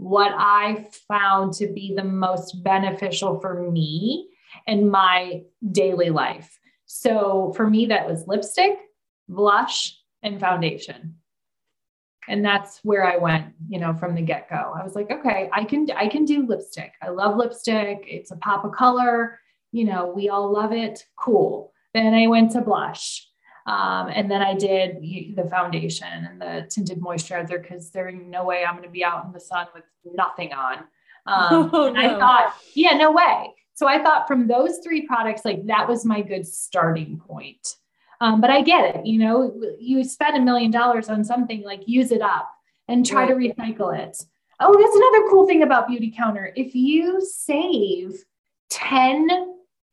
what 0.00 0.32
I 0.34 0.88
found 1.08 1.52
to 1.54 1.66
be 1.66 1.94
the 1.94 2.04
most 2.04 2.62
beneficial 2.62 3.38
for 3.40 3.70
me 3.70 4.28
in 4.66 4.90
my 4.90 5.42
daily 5.72 6.08
life. 6.10 6.58
So 6.86 7.52
for 7.54 7.68
me, 7.68 7.86
that 7.86 8.08
was 8.08 8.26
lipstick, 8.26 8.78
blush, 9.28 9.98
and 10.22 10.40
foundation. 10.40 11.16
And 12.28 12.44
that's 12.44 12.80
where 12.82 13.04
I 13.04 13.16
went, 13.16 13.54
you 13.68 13.78
know, 13.78 13.92
from 13.94 14.14
the 14.14 14.22
get-go. 14.22 14.74
I 14.74 14.82
was 14.82 14.94
like, 14.94 15.10
okay, 15.10 15.50
I 15.52 15.64
can 15.64 15.86
I 15.94 16.08
can 16.08 16.24
do 16.24 16.46
lipstick. 16.46 16.92
I 17.02 17.10
love 17.10 17.36
lipstick. 17.36 18.04
It's 18.06 18.30
a 18.30 18.36
pop 18.36 18.64
of 18.64 18.72
color. 18.72 19.38
You 19.72 19.84
know, 19.84 20.12
we 20.14 20.28
all 20.28 20.52
love 20.52 20.72
it. 20.72 21.04
Cool. 21.16 21.69
Then 21.94 22.14
I 22.14 22.26
went 22.26 22.52
to 22.52 22.60
blush. 22.60 23.26
Um, 23.66 24.08
and 24.08 24.30
then 24.30 24.42
I 24.42 24.54
did 24.54 24.96
the 25.36 25.46
foundation 25.48 26.08
and 26.08 26.40
the 26.40 26.66
tinted 26.68 27.00
moisturizer 27.00 27.60
because 27.60 27.90
there's 27.90 28.14
no 28.16 28.44
way 28.44 28.64
I'm 28.64 28.74
going 28.74 28.88
to 28.88 28.90
be 28.90 29.04
out 29.04 29.24
in 29.26 29.32
the 29.32 29.40
sun 29.40 29.66
with 29.74 29.84
nothing 30.04 30.52
on. 30.52 30.78
Um, 31.26 31.70
oh, 31.72 31.86
and 31.86 31.94
no. 31.94 32.00
I 32.00 32.18
thought, 32.18 32.54
yeah, 32.74 32.96
no 32.96 33.12
way. 33.12 33.54
So 33.74 33.86
I 33.86 34.02
thought 34.02 34.26
from 34.26 34.46
those 34.46 34.78
three 34.78 35.06
products, 35.06 35.44
like 35.44 35.66
that 35.66 35.88
was 35.88 36.04
my 36.04 36.22
good 36.22 36.46
starting 36.46 37.18
point. 37.18 37.76
Um, 38.20 38.40
but 38.40 38.50
I 38.50 38.62
get 38.62 38.96
it. 38.96 39.06
You 39.06 39.18
know, 39.18 39.60
you 39.78 40.04
spend 40.04 40.36
a 40.36 40.40
million 40.40 40.70
dollars 40.70 41.08
on 41.08 41.24
something, 41.24 41.62
like 41.62 41.82
use 41.86 42.12
it 42.12 42.20
up 42.20 42.50
and 42.88 43.06
try 43.06 43.26
to 43.26 43.34
recycle 43.34 43.96
it. 43.96 44.22
Oh, 44.58 44.78
that's 44.78 44.96
another 44.96 45.30
cool 45.30 45.46
thing 45.46 45.62
about 45.62 45.88
Beauty 45.88 46.12
Counter. 46.14 46.52
If 46.54 46.74
you 46.74 47.22
save 47.22 48.22
10 48.68 49.28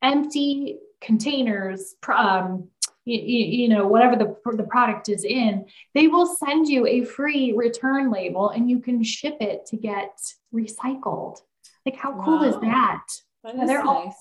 empty 0.02 0.78
containers, 1.00 1.94
um, 2.16 2.68
you, 3.04 3.20
you, 3.20 3.68
know, 3.68 3.86
whatever 3.86 4.16
the, 4.16 4.36
the 4.56 4.64
product 4.64 5.08
is 5.08 5.24
in, 5.24 5.66
they 5.94 6.08
will 6.08 6.26
send 6.26 6.68
you 6.68 6.86
a 6.86 7.04
free 7.04 7.52
return 7.52 8.10
label 8.10 8.50
and 8.50 8.68
you 8.68 8.80
can 8.80 9.02
ship 9.02 9.38
it 9.40 9.66
to 9.66 9.76
get 9.76 10.18
recycled. 10.54 11.38
Like, 11.86 11.96
how 11.96 12.12
cool 12.22 12.40
wow. 12.40 12.44
is 12.44 12.60
that? 12.60 13.04
That 13.44 13.54
is 13.54 13.66
they're 13.66 13.84
nice. 13.84 13.86
All, 13.86 14.14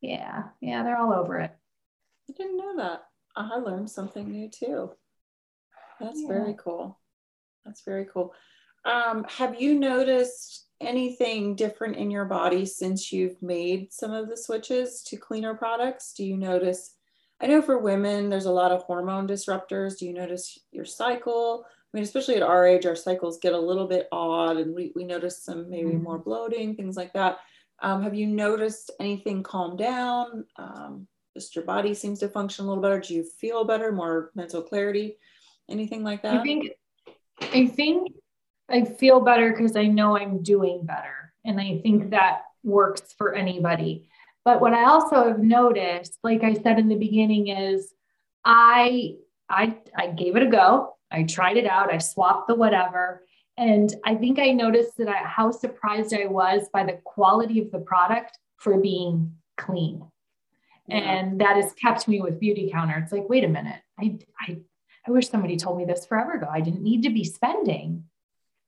yeah, 0.00 0.42
yeah, 0.60 0.82
they're 0.82 0.96
all 0.96 1.12
over 1.12 1.38
it. 1.38 1.52
I 2.28 2.32
didn't 2.32 2.56
know 2.56 2.76
that. 2.78 3.04
I 3.36 3.56
learned 3.56 3.90
something 3.90 4.30
new 4.30 4.48
too. 4.48 4.90
That's 6.00 6.20
yeah. 6.20 6.28
very 6.28 6.56
cool. 6.58 6.98
That's 7.64 7.82
very 7.82 8.06
cool. 8.12 8.34
Um, 8.84 9.24
have 9.28 9.60
you 9.60 9.78
noticed 9.78 10.63
anything 10.80 11.54
different 11.54 11.96
in 11.96 12.10
your 12.10 12.24
body 12.24 12.66
since 12.66 13.12
you've 13.12 13.40
made 13.42 13.92
some 13.92 14.12
of 14.12 14.28
the 14.28 14.36
switches 14.36 15.02
to 15.04 15.16
cleaner 15.16 15.54
products? 15.54 16.12
Do 16.14 16.24
you 16.24 16.36
notice? 16.36 16.94
I 17.40 17.46
know 17.46 17.62
for 17.62 17.78
women, 17.78 18.28
there's 18.28 18.46
a 18.46 18.52
lot 18.52 18.72
of 18.72 18.82
hormone 18.82 19.26
disruptors. 19.26 19.98
Do 19.98 20.06
you 20.06 20.12
notice 20.12 20.58
your 20.72 20.84
cycle? 20.84 21.64
I 21.66 21.96
mean, 21.96 22.04
especially 22.04 22.36
at 22.36 22.42
our 22.42 22.66
age, 22.66 22.86
our 22.86 22.96
cycles 22.96 23.38
get 23.38 23.52
a 23.52 23.58
little 23.58 23.86
bit 23.86 24.08
odd 24.10 24.56
and 24.56 24.74
we, 24.74 24.92
we 24.96 25.04
notice 25.04 25.42
some 25.42 25.70
maybe 25.70 25.90
mm-hmm. 25.90 26.02
more 26.02 26.18
bloating, 26.18 26.74
things 26.74 26.96
like 26.96 27.12
that. 27.12 27.38
Um, 27.82 28.02
have 28.02 28.14
you 28.14 28.26
noticed 28.26 28.90
anything 28.98 29.42
calm 29.42 29.76
down? 29.76 30.44
Um, 30.56 31.06
just 31.34 31.54
your 31.54 31.64
body 31.64 31.94
seems 31.94 32.20
to 32.20 32.28
function 32.28 32.64
a 32.64 32.68
little 32.68 32.82
better. 32.82 33.00
Do 33.00 33.14
you 33.14 33.24
feel 33.24 33.64
better, 33.64 33.92
more 33.92 34.30
mental 34.34 34.62
clarity, 34.62 35.18
anything 35.68 36.02
like 36.02 36.22
that? 36.22 36.36
I 36.36 36.42
think, 36.42 36.70
I 37.40 37.66
think 37.66 38.12
I 38.68 38.84
feel 38.84 39.20
better 39.20 39.50
because 39.50 39.76
I 39.76 39.86
know 39.86 40.16
I'm 40.16 40.42
doing 40.42 40.84
better. 40.84 41.32
And 41.44 41.60
I 41.60 41.80
think 41.82 42.02
mm-hmm. 42.02 42.10
that 42.10 42.42
works 42.62 43.14
for 43.18 43.34
anybody. 43.34 44.08
But 44.44 44.60
what 44.60 44.74
I 44.74 44.84
also 44.84 45.28
have 45.28 45.38
noticed, 45.38 46.18
like 46.22 46.42
I 46.42 46.54
said 46.54 46.78
in 46.78 46.88
the 46.88 46.96
beginning, 46.96 47.48
is 47.48 47.92
I 48.44 49.16
I 49.48 49.76
I 49.96 50.08
gave 50.08 50.36
it 50.36 50.42
a 50.42 50.50
go. 50.50 50.94
I 51.10 51.22
tried 51.24 51.56
it 51.56 51.66
out. 51.66 51.92
I 51.92 51.98
swapped 51.98 52.48
the 52.48 52.54
whatever. 52.54 53.22
And 53.56 53.94
I 54.04 54.16
think 54.16 54.38
I 54.38 54.50
noticed 54.50 54.96
that 54.98 55.08
I, 55.08 55.18
how 55.18 55.50
surprised 55.50 56.12
I 56.12 56.26
was 56.26 56.68
by 56.72 56.84
the 56.84 56.98
quality 57.04 57.60
of 57.60 57.70
the 57.70 57.78
product 57.78 58.38
for 58.56 58.78
being 58.78 59.32
clean. 59.56 60.04
Yeah. 60.88 60.96
And 60.96 61.40
that 61.40 61.56
has 61.56 61.72
kept 61.74 62.08
me 62.08 62.20
with 62.20 62.40
Beautycounter. 62.40 63.02
It's 63.02 63.12
like, 63.12 63.28
wait 63.28 63.44
a 63.44 63.48
minute. 63.48 63.80
I, 63.98 64.18
I, 64.40 64.58
I 65.06 65.10
wish 65.10 65.30
somebody 65.30 65.56
told 65.56 65.78
me 65.78 65.84
this 65.84 66.04
forever 66.04 66.32
ago. 66.32 66.48
I 66.50 66.60
didn't 66.60 66.82
need 66.82 67.02
to 67.04 67.10
be 67.10 67.24
spending 67.24 68.04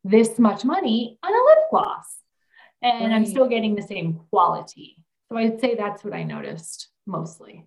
this 0.08 0.38
much 0.38 0.64
money 0.64 1.18
on 1.22 1.32
a 1.32 1.44
lip 1.44 1.58
gloss. 1.70 2.18
And 2.82 3.10
right. 3.10 3.12
I'm 3.12 3.26
still 3.26 3.48
getting 3.48 3.74
the 3.74 3.82
same 3.82 4.20
quality. 4.30 4.96
So 5.28 5.36
I'd 5.36 5.60
say 5.60 5.74
that's 5.74 6.04
what 6.04 6.14
I 6.14 6.22
noticed 6.22 6.88
mostly. 7.06 7.66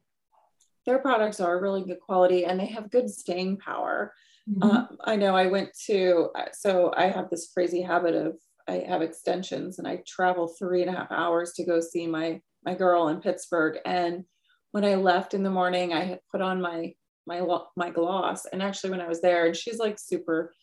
Their 0.86 1.00
products 1.00 1.39
are 1.39 1.62
really 1.62 1.84
good 1.84 2.00
quality 2.00 2.46
and 2.46 2.60
they 2.60 2.67
have 2.67 2.91
good 2.91 3.10
staying 3.10 3.58
power. 3.58 4.13
Mm-hmm. 4.50 4.63
Um, 4.63 4.98
I 5.03 5.15
know 5.15 5.36
I 5.36 5.48
went 5.48 5.69
to, 5.88 6.29
so 6.53 6.93
I 6.96 7.08
have 7.08 7.29
this 7.29 7.51
crazy 7.53 7.81
habit 7.81 8.15
of, 8.15 8.38
I 8.67 8.86
have 8.88 9.01
extensions 9.01 9.79
and 9.79 9.88
I 9.88 10.03
travel 10.08 10.48
three 10.48 10.81
and 10.81 10.89
a 10.89 10.98
half 10.98 11.12
hours 11.12 11.53
to 11.53 11.65
go 11.65 11.81
see 11.81 12.08
my, 12.08 12.39
my 12.63 12.75
girl 12.75 13.10
in 13.10 13.19
Pittsburgh. 13.19 13.79
And 13.86 14.24
when 14.72 14.86
I 14.86 14.96
left 14.96 15.34
in 15.34 15.43
the 15.43 15.50
morning, 15.50 15.93
I 15.93 16.03
had 16.05 16.19
put 16.31 16.41
on 16.41 16.62
my, 16.62 16.93
my, 17.25 17.41
my 17.75 17.89
gloss. 17.89 18.46
And 18.46 18.62
actually 18.62 18.91
when 18.91 19.01
I 19.01 19.08
was 19.08 19.22
there 19.22 19.48
and 19.48 19.55
she's 19.55 19.79
like 19.79 20.00
super 20.00 20.53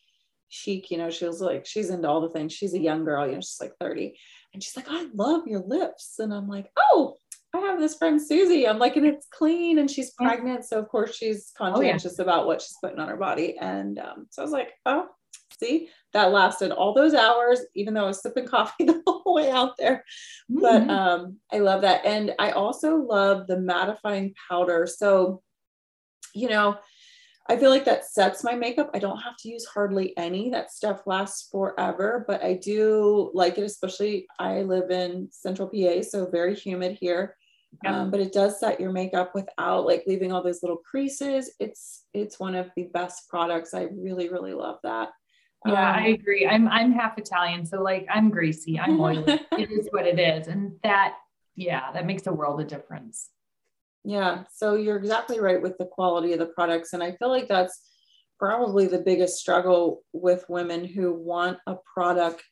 chic, 0.48 0.90
you 0.90 0.98
know, 0.98 1.10
she 1.10 1.26
was 1.26 1.40
like, 1.40 1.66
she's 1.66 1.90
into 1.90 2.08
all 2.08 2.20
the 2.20 2.30
things. 2.30 2.52
She's 2.52 2.74
a 2.74 2.78
young 2.78 3.04
girl, 3.04 3.26
you 3.26 3.34
know, 3.34 3.40
she's 3.40 3.58
like 3.60 3.72
30. 3.80 4.18
And 4.54 4.62
she's 4.62 4.76
like, 4.76 4.86
I 4.88 5.06
love 5.14 5.46
your 5.46 5.60
lips. 5.60 6.14
And 6.18 6.32
I'm 6.32 6.48
like, 6.48 6.70
oh, 6.76 7.16
I 7.54 7.58
have 7.60 7.78
this 7.78 7.96
friend 7.96 8.20
Susie. 8.20 8.66
I'm 8.66 8.78
like, 8.78 8.96
and 8.96 9.06
it's 9.06 9.26
clean 9.30 9.78
and 9.78 9.90
she's 9.90 10.12
pregnant. 10.12 10.64
So 10.64 10.78
of 10.78 10.88
course 10.88 11.14
she's 11.16 11.52
conscientious 11.56 12.18
oh, 12.18 12.22
yeah. 12.22 12.22
about 12.22 12.46
what 12.46 12.62
she's 12.62 12.76
putting 12.82 12.98
on 12.98 13.08
her 13.08 13.16
body. 13.16 13.56
And 13.60 13.98
um, 13.98 14.26
so 14.30 14.42
I 14.42 14.44
was 14.44 14.52
like, 14.52 14.72
oh, 14.84 15.08
see, 15.58 15.88
that 16.12 16.32
lasted 16.32 16.72
all 16.72 16.94
those 16.94 17.14
hours, 17.14 17.60
even 17.74 17.94
though 17.94 18.04
I 18.04 18.08
was 18.08 18.22
sipping 18.22 18.46
coffee 18.48 18.84
the 18.84 19.02
whole 19.06 19.34
way 19.34 19.50
out 19.50 19.76
there. 19.78 20.04
Mm-hmm. 20.50 20.60
But 20.60 20.90
um, 20.90 21.36
I 21.52 21.58
love 21.58 21.82
that. 21.82 22.04
And 22.04 22.34
I 22.38 22.50
also 22.50 22.96
love 22.96 23.46
the 23.46 23.56
mattifying 23.56 24.34
powder. 24.48 24.86
So, 24.86 25.42
you 26.34 26.48
know, 26.48 26.76
I 27.48 27.56
feel 27.56 27.70
like 27.70 27.84
that 27.84 28.04
sets 28.04 28.42
my 28.42 28.54
makeup. 28.54 28.90
I 28.94 28.98
don't 28.98 29.18
have 29.18 29.36
to 29.38 29.48
use 29.48 29.64
hardly 29.64 30.16
any. 30.16 30.50
That 30.50 30.72
stuff 30.72 31.02
lasts 31.06 31.48
forever, 31.50 32.24
but 32.26 32.42
I 32.42 32.54
do 32.54 33.30
like 33.34 33.58
it, 33.58 33.64
especially 33.64 34.26
I 34.38 34.62
live 34.62 34.90
in 34.90 35.28
central 35.30 35.68
PA, 35.68 36.02
so 36.02 36.26
very 36.26 36.54
humid 36.54 36.96
here. 37.00 37.36
Yeah. 37.84 38.00
Um, 38.00 38.10
but 38.10 38.20
it 38.20 38.32
does 38.32 38.58
set 38.58 38.80
your 38.80 38.92
makeup 38.92 39.34
without 39.34 39.86
like 39.86 40.04
leaving 40.06 40.32
all 40.32 40.42
those 40.42 40.62
little 40.62 40.78
creases. 40.78 41.52
It's 41.60 42.04
it's 42.14 42.40
one 42.40 42.54
of 42.54 42.70
the 42.76 42.84
best 42.94 43.28
products. 43.28 43.74
I 43.74 43.88
really, 43.92 44.28
really 44.28 44.54
love 44.54 44.78
that. 44.82 45.10
Yeah, 45.66 45.90
um, 45.90 45.96
I 45.96 46.08
agree. 46.08 46.46
I'm 46.46 46.68
I'm 46.68 46.92
half 46.92 47.18
Italian, 47.18 47.66
so 47.66 47.82
like 47.82 48.06
I'm 48.10 48.30
greasy, 48.30 48.78
I'm 48.78 49.00
oily. 49.00 49.24
it 49.52 49.70
is 49.70 49.88
what 49.90 50.06
it 50.06 50.18
is. 50.18 50.48
And 50.48 50.72
that, 50.82 51.14
yeah, 51.54 51.92
that 51.92 52.06
makes 52.06 52.26
a 52.26 52.32
world 52.32 52.60
of 52.60 52.68
difference. 52.68 53.30
Yeah, 54.08 54.44
so 54.54 54.76
you're 54.76 54.98
exactly 54.98 55.40
right 55.40 55.60
with 55.60 55.76
the 55.78 55.86
quality 55.86 56.32
of 56.32 56.38
the 56.38 56.46
products. 56.46 56.92
And 56.92 57.02
I 57.02 57.16
feel 57.16 57.28
like 57.28 57.48
that's 57.48 57.90
probably 58.38 58.86
the 58.86 59.00
biggest 59.00 59.38
struggle 59.38 60.04
with 60.12 60.44
women 60.48 60.84
who 60.84 61.12
want 61.12 61.58
a 61.66 61.74
product. 61.92 62.44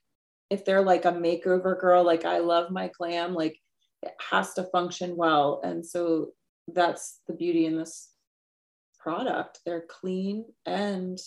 If 0.51 0.65
they're 0.65 0.83
like 0.83 1.05
a 1.05 1.13
makeover 1.13 1.79
girl, 1.79 2.03
like 2.03 2.25
I 2.25 2.39
love 2.39 2.73
my 2.73 2.91
glam, 2.99 3.35
like 3.35 3.57
it 4.03 4.15
has 4.31 4.55
to 4.55 4.65
function 4.65 5.17
well. 5.17 5.61
And 5.63 5.87
so 5.87 6.31
that's 6.67 7.21
the 7.29 7.35
beauty 7.35 7.67
in 7.67 7.79
this 7.79 8.11
product. 8.99 9.61
They're 9.65 9.87
clean 9.89 10.47
and 10.67 11.21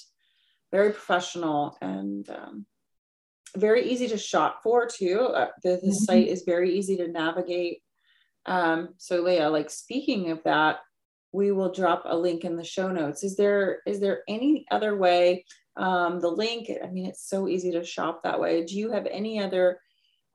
very 0.74 0.92
professional 0.92 1.78
and 1.82 2.30
um, 2.30 2.66
very 3.56 3.90
easy 3.90 4.10
to 4.10 4.18
shop 4.18 4.60
for 4.62 4.88
too. 4.88 5.22
Uh, 5.22 5.48
the, 5.64 5.70
the 5.70 5.88
mm-hmm. 5.88 5.92
site 5.92 6.28
is 6.28 6.44
very 6.46 6.78
easy 6.78 6.98
to 6.98 7.08
navigate 7.08 7.80
um, 8.48 8.89
so 8.98 9.22
Leah, 9.22 9.50
like 9.50 9.70
speaking 9.70 10.32
of 10.32 10.42
that, 10.44 10.80
we 11.32 11.51
will 11.51 11.72
drop 11.72 12.04
a 12.06 12.18
link 12.18 12.46
in 12.46 12.56
the 12.56 12.63
show 12.63 12.92
notes. 12.92 13.24
Is 13.24 13.36
there 13.36 13.82
is 13.86 14.00
there 14.00 14.24
any 14.27 14.66
other 14.72 14.96
way? 14.96 15.46
Um, 15.75 16.20
the 16.20 16.30
link, 16.30 16.72
I 16.84 16.88
mean, 16.88 17.06
it's 17.06 17.30
so 17.30 17.48
easy 17.48 17.72
to 17.72 17.84
shop 17.84 18.24
that 18.24 18.39
way. 18.39 18.66
Do 18.66 18.75
you 18.75 18.92
have 18.92 19.06
any 19.06 19.39
other 19.39 19.80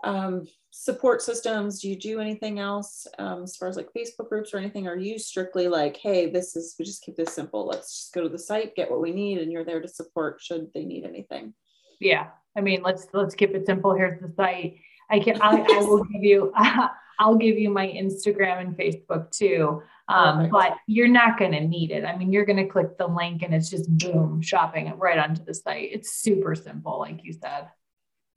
um, 0.05 0.47
support 0.71 1.21
systems? 1.21 1.81
Do 1.81 1.89
you 1.89 1.97
do 1.99 2.21
anything 2.21 2.61
else 2.61 3.09
um, 3.19 3.43
as 3.43 3.57
far 3.57 3.69
as 3.69 3.77
like 3.77 3.89
Facebook 3.97 4.29
groups 4.29 4.55
or 4.55 4.59
anything? 4.59 4.87
Are 4.87 4.97
you 4.97 5.19
strictly 5.19 5.67
like, 5.67 5.97
hey, 5.97 6.31
this 6.31 6.55
is 6.55 6.77
we 6.79 6.85
just 6.85 7.03
keep 7.03 7.17
this 7.17 7.35
simple. 7.35 7.67
Let's 7.67 8.03
just 8.03 8.15
go 8.15 8.23
to 8.23 8.29
the 8.29 8.39
site, 8.39 8.77
get 8.77 8.91
what 8.91 9.01
we 9.01 9.13
need, 9.13 9.39
and 9.39 9.51
you're 9.51 9.65
there 9.65 9.81
to 9.81 9.89
support 9.89 10.41
should 10.41 10.71
they 10.75 10.85
need 10.85 11.05
anything. 11.05 11.55
Yeah, 11.99 12.29
I 12.57 12.61
mean, 12.61 12.83
let's 12.83 13.07
let's 13.13 13.35
keep 13.35 13.55
it 13.55 13.67
simple. 13.67 13.95
Here's 13.95 14.21
the 14.21 14.33
site. 14.37 14.79
I 15.11 15.19
can 15.19 15.41
I, 15.43 15.57
I 15.57 15.79
will 15.81 16.05
give 16.05 16.23
you 16.23 16.53
I'll 17.23 17.37
give 17.37 17.57
you 17.57 17.71
my 17.71 17.87
Instagram 17.87 18.61
and 18.61 18.77
Facebook 18.77 19.31
too. 19.31 19.81
Um, 20.09 20.51
but 20.51 20.77
you're 20.89 21.07
not 21.07 21.39
going 21.39 21.53
to 21.53 21.61
need 21.61 21.93
it. 21.93 22.05
I 22.05 22.17
mean, 22.17 22.33
you're 22.33 22.45
going 22.45 22.57
to 22.57 22.67
click 22.67 22.99
the 22.99 23.07
link 23.07 23.43
and 23.43 23.55
it's 23.55 23.71
just 23.71 23.89
boom, 23.97 24.43
shopping 24.43 24.93
right 24.99 25.19
onto 25.19 25.45
the 25.45 25.55
site. 25.55 25.91
It's 25.93 26.15
super 26.15 26.57
simple, 26.57 26.99
like 26.99 27.21
you 27.23 27.33
said. 27.33 27.69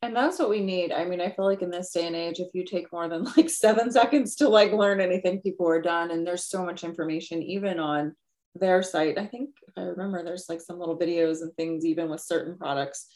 And 0.04 0.16
that's 0.16 0.38
what 0.38 0.52
we 0.52 0.62
need. 0.62 0.92
I 0.92 1.04
mean, 1.04 1.20
I 1.20 1.32
feel 1.32 1.46
like 1.46 1.64
in 1.64 1.72
this 1.72 1.92
day 1.92 2.06
and 2.06 2.16
age, 2.16 2.40
if 2.40 2.50
you 2.54 2.64
take 2.64 2.92
more 2.94 3.10
than 3.10 3.24
like 3.38 3.50
seven 3.50 3.92
seconds 3.92 4.36
to 4.36 4.50
like 4.50 4.72
learn 4.72 5.02
anything, 5.02 5.42
people 5.42 5.68
are 5.68 5.82
done. 5.82 6.12
And 6.12 6.26
there's 6.26 6.46
so 6.46 6.64
much 6.64 6.84
information, 6.84 7.42
even 7.42 7.80
on 7.80 8.16
their 8.54 8.84
site. 8.84 9.18
I 9.18 9.26
think 9.26 9.50
if 9.68 9.74
I 9.76 9.82
remember, 9.82 10.24
there's 10.24 10.46
like 10.48 10.62
some 10.62 10.78
little 10.78 10.98
videos 10.98 11.42
and 11.42 11.52
things, 11.56 11.86
even 11.86 12.08
with 12.08 12.22
certain 12.22 12.56
products. 12.56 13.08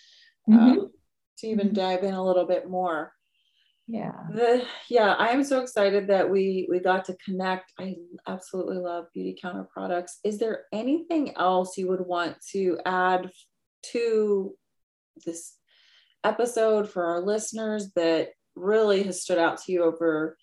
Mm-hmm. 0.50 0.60
Um, 0.60 0.92
to 1.38 1.48
even 1.48 1.68
mm-hmm. 1.68 1.76
dive 1.76 2.04
in 2.04 2.16
a 2.16 2.26
little 2.26 2.48
bit 2.48 2.68
more. 2.68 3.14
Yeah. 3.92 4.14
The 4.32 4.64
yeah, 4.88 5.16
I 5.18 5.30
am 5.30 5.44
so 5.44 5.62
excited 5.62 6.06
that 6.08 6.30
we 6.30 6.68
we 6.70 6.78
got 6.80 7.06
to 7.06 7.18
connect. 7.26 7.74
I 7.80 7.96
absolutely 8.28 8.78
love 8.78 9.06
Beautycounter 9.18 9.68
products. 9.68 10.20
Is 10.24 10.38
there 10.38 10.66
anything 10.72 11.36
else 11.38 11.76
you 11.76 11.88
would 11.88 12.06
want 12.06 12.36
to 12.52 12.78
add 12.86 13.32
to 13.94 14.54
this 15.26 15.56
episode 16.24 16.88
for 16.88 17.04
our 17.04 17.22
listeners 17.22 17.90
that 17.96 18.30
really 18.56 19.02
has 19.02 19.24
stood 19.24 19.40
out 19.40 19.58
to 19.64 19.72
you 19.72 19.84
over 19.84 20.38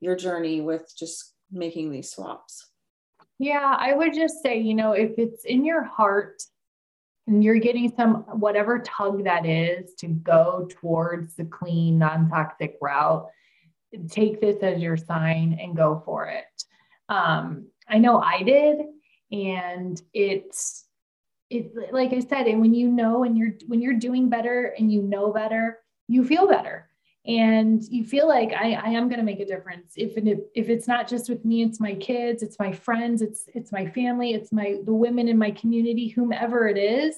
your 0.00 0.14
journey 0.14 0.60
with 0.60 0.88
just 0.96 1.34
making 1.50 1.90
these 1.90 2.12
swaps? 2.12 2.70
Yeah, 3.40 3.76
I 3.80 3.94
would 3.94 4.14
just 4.14 4.44
say, 4.44 4.60
you 4.60 4.74
know, 4.74 4.92
if 4.92 5.18
it's 5.18 5.44
in 5.44 5.64
your 5.64 5.82
heart 5.82 6.40
and 7.26 7.42
you're 7.44 7.58
getting 7.58 7.92
some 7.96 8.24
whatever 8.38 8.80
tug 8.80 9.24
that 9.24 9.46
is 9.46 9.94
to 9.98 10.08
go 10.08 10.68
towards 10.68 11.34
the 11.34 11.44
clean, 11.44 11.98
non 11.98 12.28
toxic 12.28 12.76
route, 12.80 13.28
take 14.08 14.40
this 14.40 14.62
as 14.62 14.80
your 14.80 14.96
sign 14.96 15.58
and 15.60 15.76
go 15.76 16.02
for 16.04 16.26
it. 16.26 16.44
Um, 17.08 17.68
I 17.88 17.98
know 17.98 18.18
I 18.20 18.42
did, 18.42 18.78
and 19.30 20.00
it's 20.12 20.84
it 21.50 21.92
like 21.92 22.12
I 22.12 22.20
said, 22.20 22.46
and 22.46 22.60
when 22.60 22.74
you 22.74 22.88
know 22.88 23.24
and 23.24 23.36
you're 23.36 23.52
when 23.66 23.80
you're 23.80 23.94
doing 23.94 24.28
better 24.28 24.74
and 24.78 24.90
you 24.90 25.02
know 25.02 25.32
better, 25.32 25.78
you 26.08 26.24
feel 26.24 26.46
better 26.48 26.88
and 27.24 27.84
you 27.84 28.04
feel 28.04 28.26
like 28.26 28.52
I, 28.52 28.72
I 28.72 28.88
am 28.88 29.08
going 29.08 29.20
to 29.20 29.24
make 29.24 29.40
a 29.40 29.46
difference 29.46 29.92
if 29.96 30.16
if 30.16 30.38
if 30.54 30.68
it's 30.68 30.88
not 30.88 31.06
just 31.06 31.28
with 31.28 31.44
me 31.44 31.62
it's 31.62 31.78
my 31.78 31.94
kids 31.94 32.42
it's 32.42 32.58
my 32.58 32.72
friends 32.72 33.22
it's 33.22 33.44
it's 33.54 33.70
my 33.70 33.86
family 33.86 34.32
it's 34.32 34.52
my 34.52 34.78
the 34.84 34.92
women 34.92 35.28
in 35.28 35.38
my 35.38 35.52
community 35.52 36.08
whomever 36.08 36.66
it 36.66 36.78
is 36.78 37.14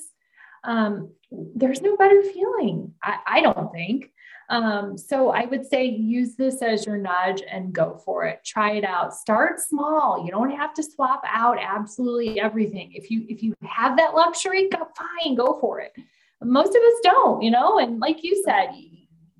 um, 0.65 1.11
there's 1.31 1.83
no 1.83 1.97
better 1.97 2.23
feeling 2.23 2.93
I, 3.03 3.19
I 3.27 3.41
don't 3.41 3.73
think 3.73 4.11
um, 4.51 4.99
so 4.99 5.31
I 5.31 5.47
would 5.47 5.67
say 5.67 5.87
use 5.87 6.37
this 6.37 6.61
as 6.61 6.85
your 6.85 6.99
nudge 6.99 7.43
and 7.51 7.73
go 7.73 7.97
for 8.05 8.25
it. 8.25 8.45
Try 8.45 8.73
it 8.73 8.85
out. 8.85 9.15
Start 9.15 9.59
small. 9.59 10.23
You 10.25 10.31
don't 10.31 10.51
have 10.51 10.75
to 10.75 10.83
swap 10.83 11.23
out 11.27 11.57
absolutely 11.59 12.39
everything. 12.41 12.93
If 12.93 13.11
you 13.11 13.25
if 13.29 13.43
you 13.43 13.55
have 13.63 13.97
that 13.97 14.15
luxury, 14.15 14.69
go 14.69 14.87
fine, 14.97 15.35
go 15.35 15.59
for 15.61 15.81
it. 15.81 15.93
Most 16.43 16.69
of 16.69 16.83
us 16.83 17.01
don't, 17.03 17.41
you 17.41 17.51
know. 17.51 17.79
And 17.79 18.01
like 18.01 18.23
you 18.23 18.43
said, 18.45 18.69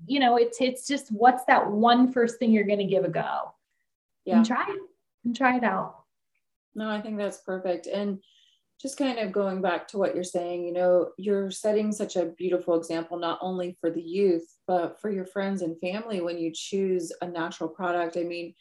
you 0.07 0.19
know, 0.19 0.37
it's 0.37 0.59
it's 0.61 0.87
just 0.87 1.11
what's 1.11 1.45
that 1.45 1.69
one 1.69 2.11
first 2.11 2.39
thing 2.39 2.51
you're 2.51 2.63
going 2.63 2.79
to 2.79 2.85
give 2.85 3.05
a 3.05 3.09
go. 3.09 3.53
Yeah. 4.25 4.37
And 4.37 4.45
try 4.45 4.65
it 4.67 4.79
and 5.23 5.35
try 5.35 5.57
it 5.57 5.63
out. 5.63 6.03
No, 6.73 6.89
I 6.89 7.01
think 7.01 7.17
that's 7.17 7.37
perfect. 7.37 7.87
And 7.87 8.19
just 8.81 8.97
kind 8.97 9.19
of 9.19 9.31
going 9.31 9.61
back 9.61 9.87
to 9.87 9.97
what 9.97 10.13
you're 10.13 10.23
saying, 10.23 10.65
you 10.65 10.73
know, 10.73 11.11
you're 11.17 11.49
setting 11.49 11.91
such 11.91 12.17
a 12.17 12.25
beautiful 12.37 12.75
example, 12.75 13.17
not 13.17 13.39
only 13.41 13.77
for 13.79 13.89
the 13.89 14.01
youth, 14.01 14.45
but 14.67 14.99
for 14.99 15.09
your 15.09 15.25
friends 15.25 15.61
and 15.61 15.79
family 15.79 16.19
when 16.21 16.37
you 16.37 16.51
choose 16.53 17.11
a 17.21 17.27
natural 17.27 17.69
product. 17.69 18.17
I 18.17 18.23
mean, 18.23 18.53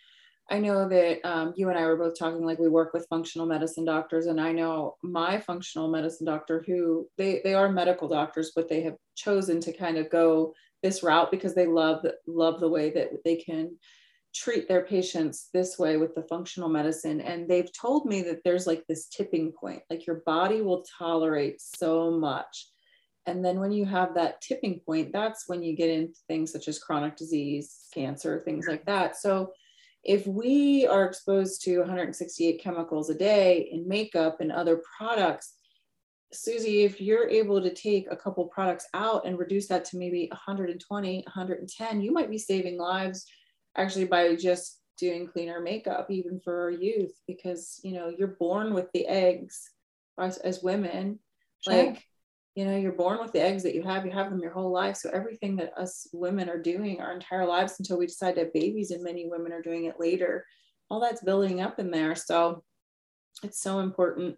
I 0.51 0.59
know 0.61 0.89
that 0.89 1.27
um, 1.27 1.55
you 1.57 1.69
and 1.71 1.79
I 1.79 1.87
were 1.87 1.97
both 1.97 2.19
talking 2.19 2.45
like 2.45 2.59
we 2.59 2.69
work 2.69 2.93
with 2.93 3.09
functional 3.09 3.47
medicine 3.47 3.85
doctors, 3.85 4.27
and 4.27 4.41
I 4.41 4.53
know 4.53 4.97
my 5.03 5.39
functional 5.39 5.89
medicine 5.89 6.27
doctor 6.27 6.63
who 6.67 7.09
they 7.17 7.41
they 7.43 7.55
are 7.55 7.73
medical 7.73 8.09
doctors, 8.09 8.53
but 8.55 8.69
they 8.69 8.83
have 8.83 8.97
chosen 9.17 9.59
to 9.63 9.73
kind 9.73 9.97
of 9.97 10.11
go 10.11 10.53
this 10.85 11.03
route 11.03 11.31
because 11.31 11.55
they 11.55 11.67
love 11.67 12.07
love 12.29 12.61
the 12.61 12.69
way 12.69 12.91
that 12.91 13.09
they 13.25 13.37
can 13.37 13.77
treat 14.35 14.69
their 14.69 14.85
patients 14.85 15.49
this 15.55 15.79
way 15.79 15.97
with 15.97 16.15
the 16.15 16.25
functional 16.25 16.69
medicine. 16.69 17.21
And 17.21 17.49
they've 17.49 17.73
told 17.73 18.05
me 18.05 18.21
that 18.23 18.43
there's 18.45 18.67
like 18.67 18.85
this 18.87 19.07
tipping 19.07 19.53
point 19.53 19.83
like 19.89 20.07
your 20.07 20.23
body 20.27 20.61
will 20.61 20.85
tolerate 20.99 21.61
so 21.61 22.11
much. 22.11 22.69
And 23.27 23.43
then 23.43 23.59
when 23.59 23.73
you 23.73 23.87
have 23.87 24.15
that 24.15 24.43
tipping 24.43 24.81
point 24.87 25.11
that's 25.11 25.49
when 25.49 25.63
you 25.63 25.75
get 25.75 25.89
into 25.89 26.19
things 26.29 26.53
such 26.53 26.69
as 26.69 26.79
chronic 26.79 27.17
disease 27.17 27.87
cancer 27.95 28.43
things 28.45 28.67
like 28.69 28.85
that. 28.85 29.17
So 29.17 29.53
if 30.05 30.27
we 30.27 30.87
are 30.87 31.07
exposed 31.07 31.63
to 31.63 31.79
168 31.79 32.61
chemicals 32.61 33.09
a 33.09 33.15
day 33.15 33.71
in 33.73 33.89
makeup 33.89 34.43
and 34.43 34.53
other 34.53 34.83
products 34.99 35.55
Susie, 36.35 36.85
if 36.85 37.01
you're 37.01 37.29
able 37.29 37.63
to 37.63 37.73
take 37.73 38.07
a 38.11 38.17
couple 38.17 38.45
products 38.47 38.87
out 38.95 39.27
and 39.27 39.39
reduce 39.39 39.69
that 39.69 39.85
to 39.87 39.99
maybe 39.99 40.29
120, 40.31 41.23
110, 41.27 42.01
you 42.01 42.13
might 42.13 42.31
be 42.31 42.39
saving 42.39 42.79
lives 42.79 43.27
actually 43.77 44.05
by 44.05 44.35
just 44.37 44.81
doing 44.99 45.27
cleaner 45.27 45.61
makeup, 45.61 46.11
even 46.11 46.41
for 46.41 46.63
our 46.63 46.71
youth, 46.71 47.13
because 47.27 47.81
you 47.83 47.93
know 47.93 48.13
you're 48.17 48.37
born 48.39 48.75
with 48.75 48.91
the 48.93 49.07
eggs 49.07 49.71
as, 50.19 50.39
as 50.39 50.63
women. 50.63 51.19
Sure. 51.61 51.75
Like, 51.75 52.05
you 52.55 52.65
know, 52.65 52.77
you're 52.77 52.93
born 52.93 53.19
with 53.21 53.33
the 53.33 53.43
eggs 53.43 53.65
that 53.65 53.75
you 53.75 53.83
have, 53.83 54.07
you 54.07 54.13
have 54.13 54.31
them 54.31 54.41
your 54.41 54.53
whole 54.53 54.71
life. 54.71 54.97
So 54.97 55.11
everything 55.13 55.57
that 55.57 55.77
us 55.77 56.07
women 56.13 56.49
are 56.49 56.63
doing 56.63 57.01
our 57.01 57.13
entire 57.13 57.47
lives 57.47 57.75
until 57.81 57.99
we 57.99 58.07
decide 58.07 58.37
to 58.37 58.43
have 58.43 58.53
babies, 58.53 58.91
and 58.93 59.03
many 59.03 59.29
women 59.29 59.53
are 59.53 59.63
doing 59.63 59.87
it 59.87 59.99
later, 59.99 60.47
all 60.89 61.01
that's 61.01 61.25
building 61.25 61.61
up 61.61 61.81
in 61.81 61.91
there. 61.91 62.15
So 62.15 62.63
it's 63.43 63.61
so 63.61 63.81
important 63.81 64.37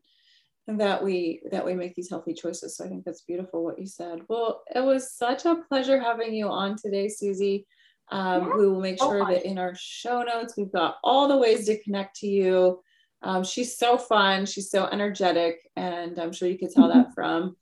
that 0.68 1.02
we 1.02 1.42
that 1.50 1.64
we 1.64 1.74
make 1.74 1.94
these 1.94 2.10
healthy 2.10 2.34
choices. 2.34 2.76
So 2.76 2.84
I 2.84 2.88
think 2.88 3.04
that's 3.04 3.22
beautiful 3.22 3.64
what 3.64 3.78
you 3.78 3.86
said. 3.86 4.20
Well, 4.28 4.62
it 4.74 4.80
was 4.80 5.12
such 5.12 5.44
a 5.44 5.62
pleasure 5.68 6.00
having 6.00 6.34
you 6.34 6.48
on 6.48 6.76
today, 6.76 7.08
Susie. 7.08 7.66
Um, 8.10 8.48
yeah. 8.48 8.56
We 8.56 8.68
will 8.68 8.80
make 8.80 8.98
sure 8.98 9.24
that 9.26 9.44
in 9.44 9.58
our 9.58 9.74
show 9.76 10.22
notes 10.22 10.54
we've 10.56 10.72
got 10.72 10.96
all 11.02 11.28
the 11.28 11.36
ways 11.36 11.66
to 11.66 11.82
connect 11.82 12.16
to 12.16 12.26
you. 12.26 12.80
Um, 13.22 13.44
she's 13.44 13.76
so 13.78 13.96
fun. 13.96 14.46
She's 14.46 14.70
so 14.70 14.86
energetic, 14.86 15.58
and 15.76 16.18
I'm 16.18 16.32
sure 16.32 16.48
you 16.48 16.58
could 16.58 16.72
tell 16.72 16.88
that 16.92 17.14
from 17.14 17.56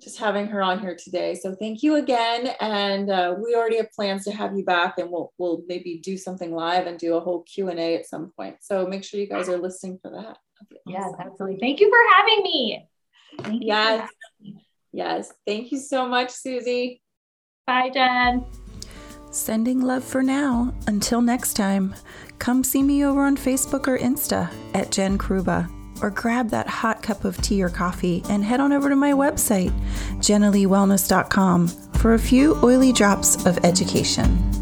just 0.00 0.18
having 0.18 0.46
her 0.46 0.62
on 0.62 0.78
here 0.78 0.96
today. 0.96 1.34
So 1.34 1.54
thank 1.54 1.82
you 1.82 1.96
again, 1.96 2.54
and 2.60 3.10
uh, 3.10 3.34
we 3.42 3.54
already 3.54 3.78
have 3.78 3.92
plans 3.92 4.24
to 4.24 4.32
have 4.32 4.56
you 4.56 4.64
back, 4.64 4.98
and 4.98 5.10
we'll 5.10 5.32
we'll 5.38 5.62
maybe 5.66 6.00
do 6.02 6.16
something 6.16 6.54
live 6.54 6.86
and 6.86 6.98
do 6.98 7.16
a 7.16 7.20
whole 7.20 7.42
Q 7.42 7.68
and 7.68 7.80
A 7.80 7.96
at 7.96 8.06
some 8.06 8.30
point. 8.36 8.56
So 8.60 8.86
make 8.86 9.04
sure 9.04 9.20
you 9.20 9.26
guys 9.26 9.48
are 9.48 9.58
listening 9.58 9.98
for 10.00 10.10
that. 10.12 10.38
Yes, 10.86 11.12
absolutely. 11.18 11.58
Thank 11.60 11.80
you 11.80 11.90
for 11.90 12.16
having 12.16 12.42
me. 12.42 12.88
Thank 13.40 13.62
yes. 13.64 14.08
Me. 14.40 14.64
Yes. 14.92 15.32
Thank 15.46 15.72
you 15.72 15.78
so 15.78 16.06
much, 16.06 16.30
Susie. 16.30 17.02
Bye, 17.66 17.90
Jen. 17.92 18.44
Sending 19.30 19.80
love 19.80 20.04
for 20.04 20.22
now. 20.22 20.74
Until 20.86 21.22
next 21.22 21.54
time, 21.54 21.94
come 22.38 22.62
see 22.62 22.82
me 22.82 23.04
over 23.04 23.22
on 23.22 23.36
Facebook 23.36 23.88
or 23.88 23.96
Insta 23.96 24.52
at 24.74 24.90
Jen 24.92 25.16
Kruba, 25.16 25.70
or 26.02 26.10
grab 26.10 26.50
that 26.50 26.68
hot 26.68 27.02
cup 27.02 27.24
of 27.24 27.40
tea 27.40 27.62
or 27.62 27.70
coffee 27.70 28.22
and 28.28 28.44
head 28.44 28.60
on 28.60 28.72
over 28.72 28.90
to 28.90 28.96
my 28.96 29.12
website, 29.12 29.72
jennaleewellness.com, 30.18 31.68
for 31.68 32.14
a 32.14 32.18
few 32.18 32.58
oily 32.62 32.92
drops 32.92 33.46
of 33.46 33.58
education. 33.64 34.61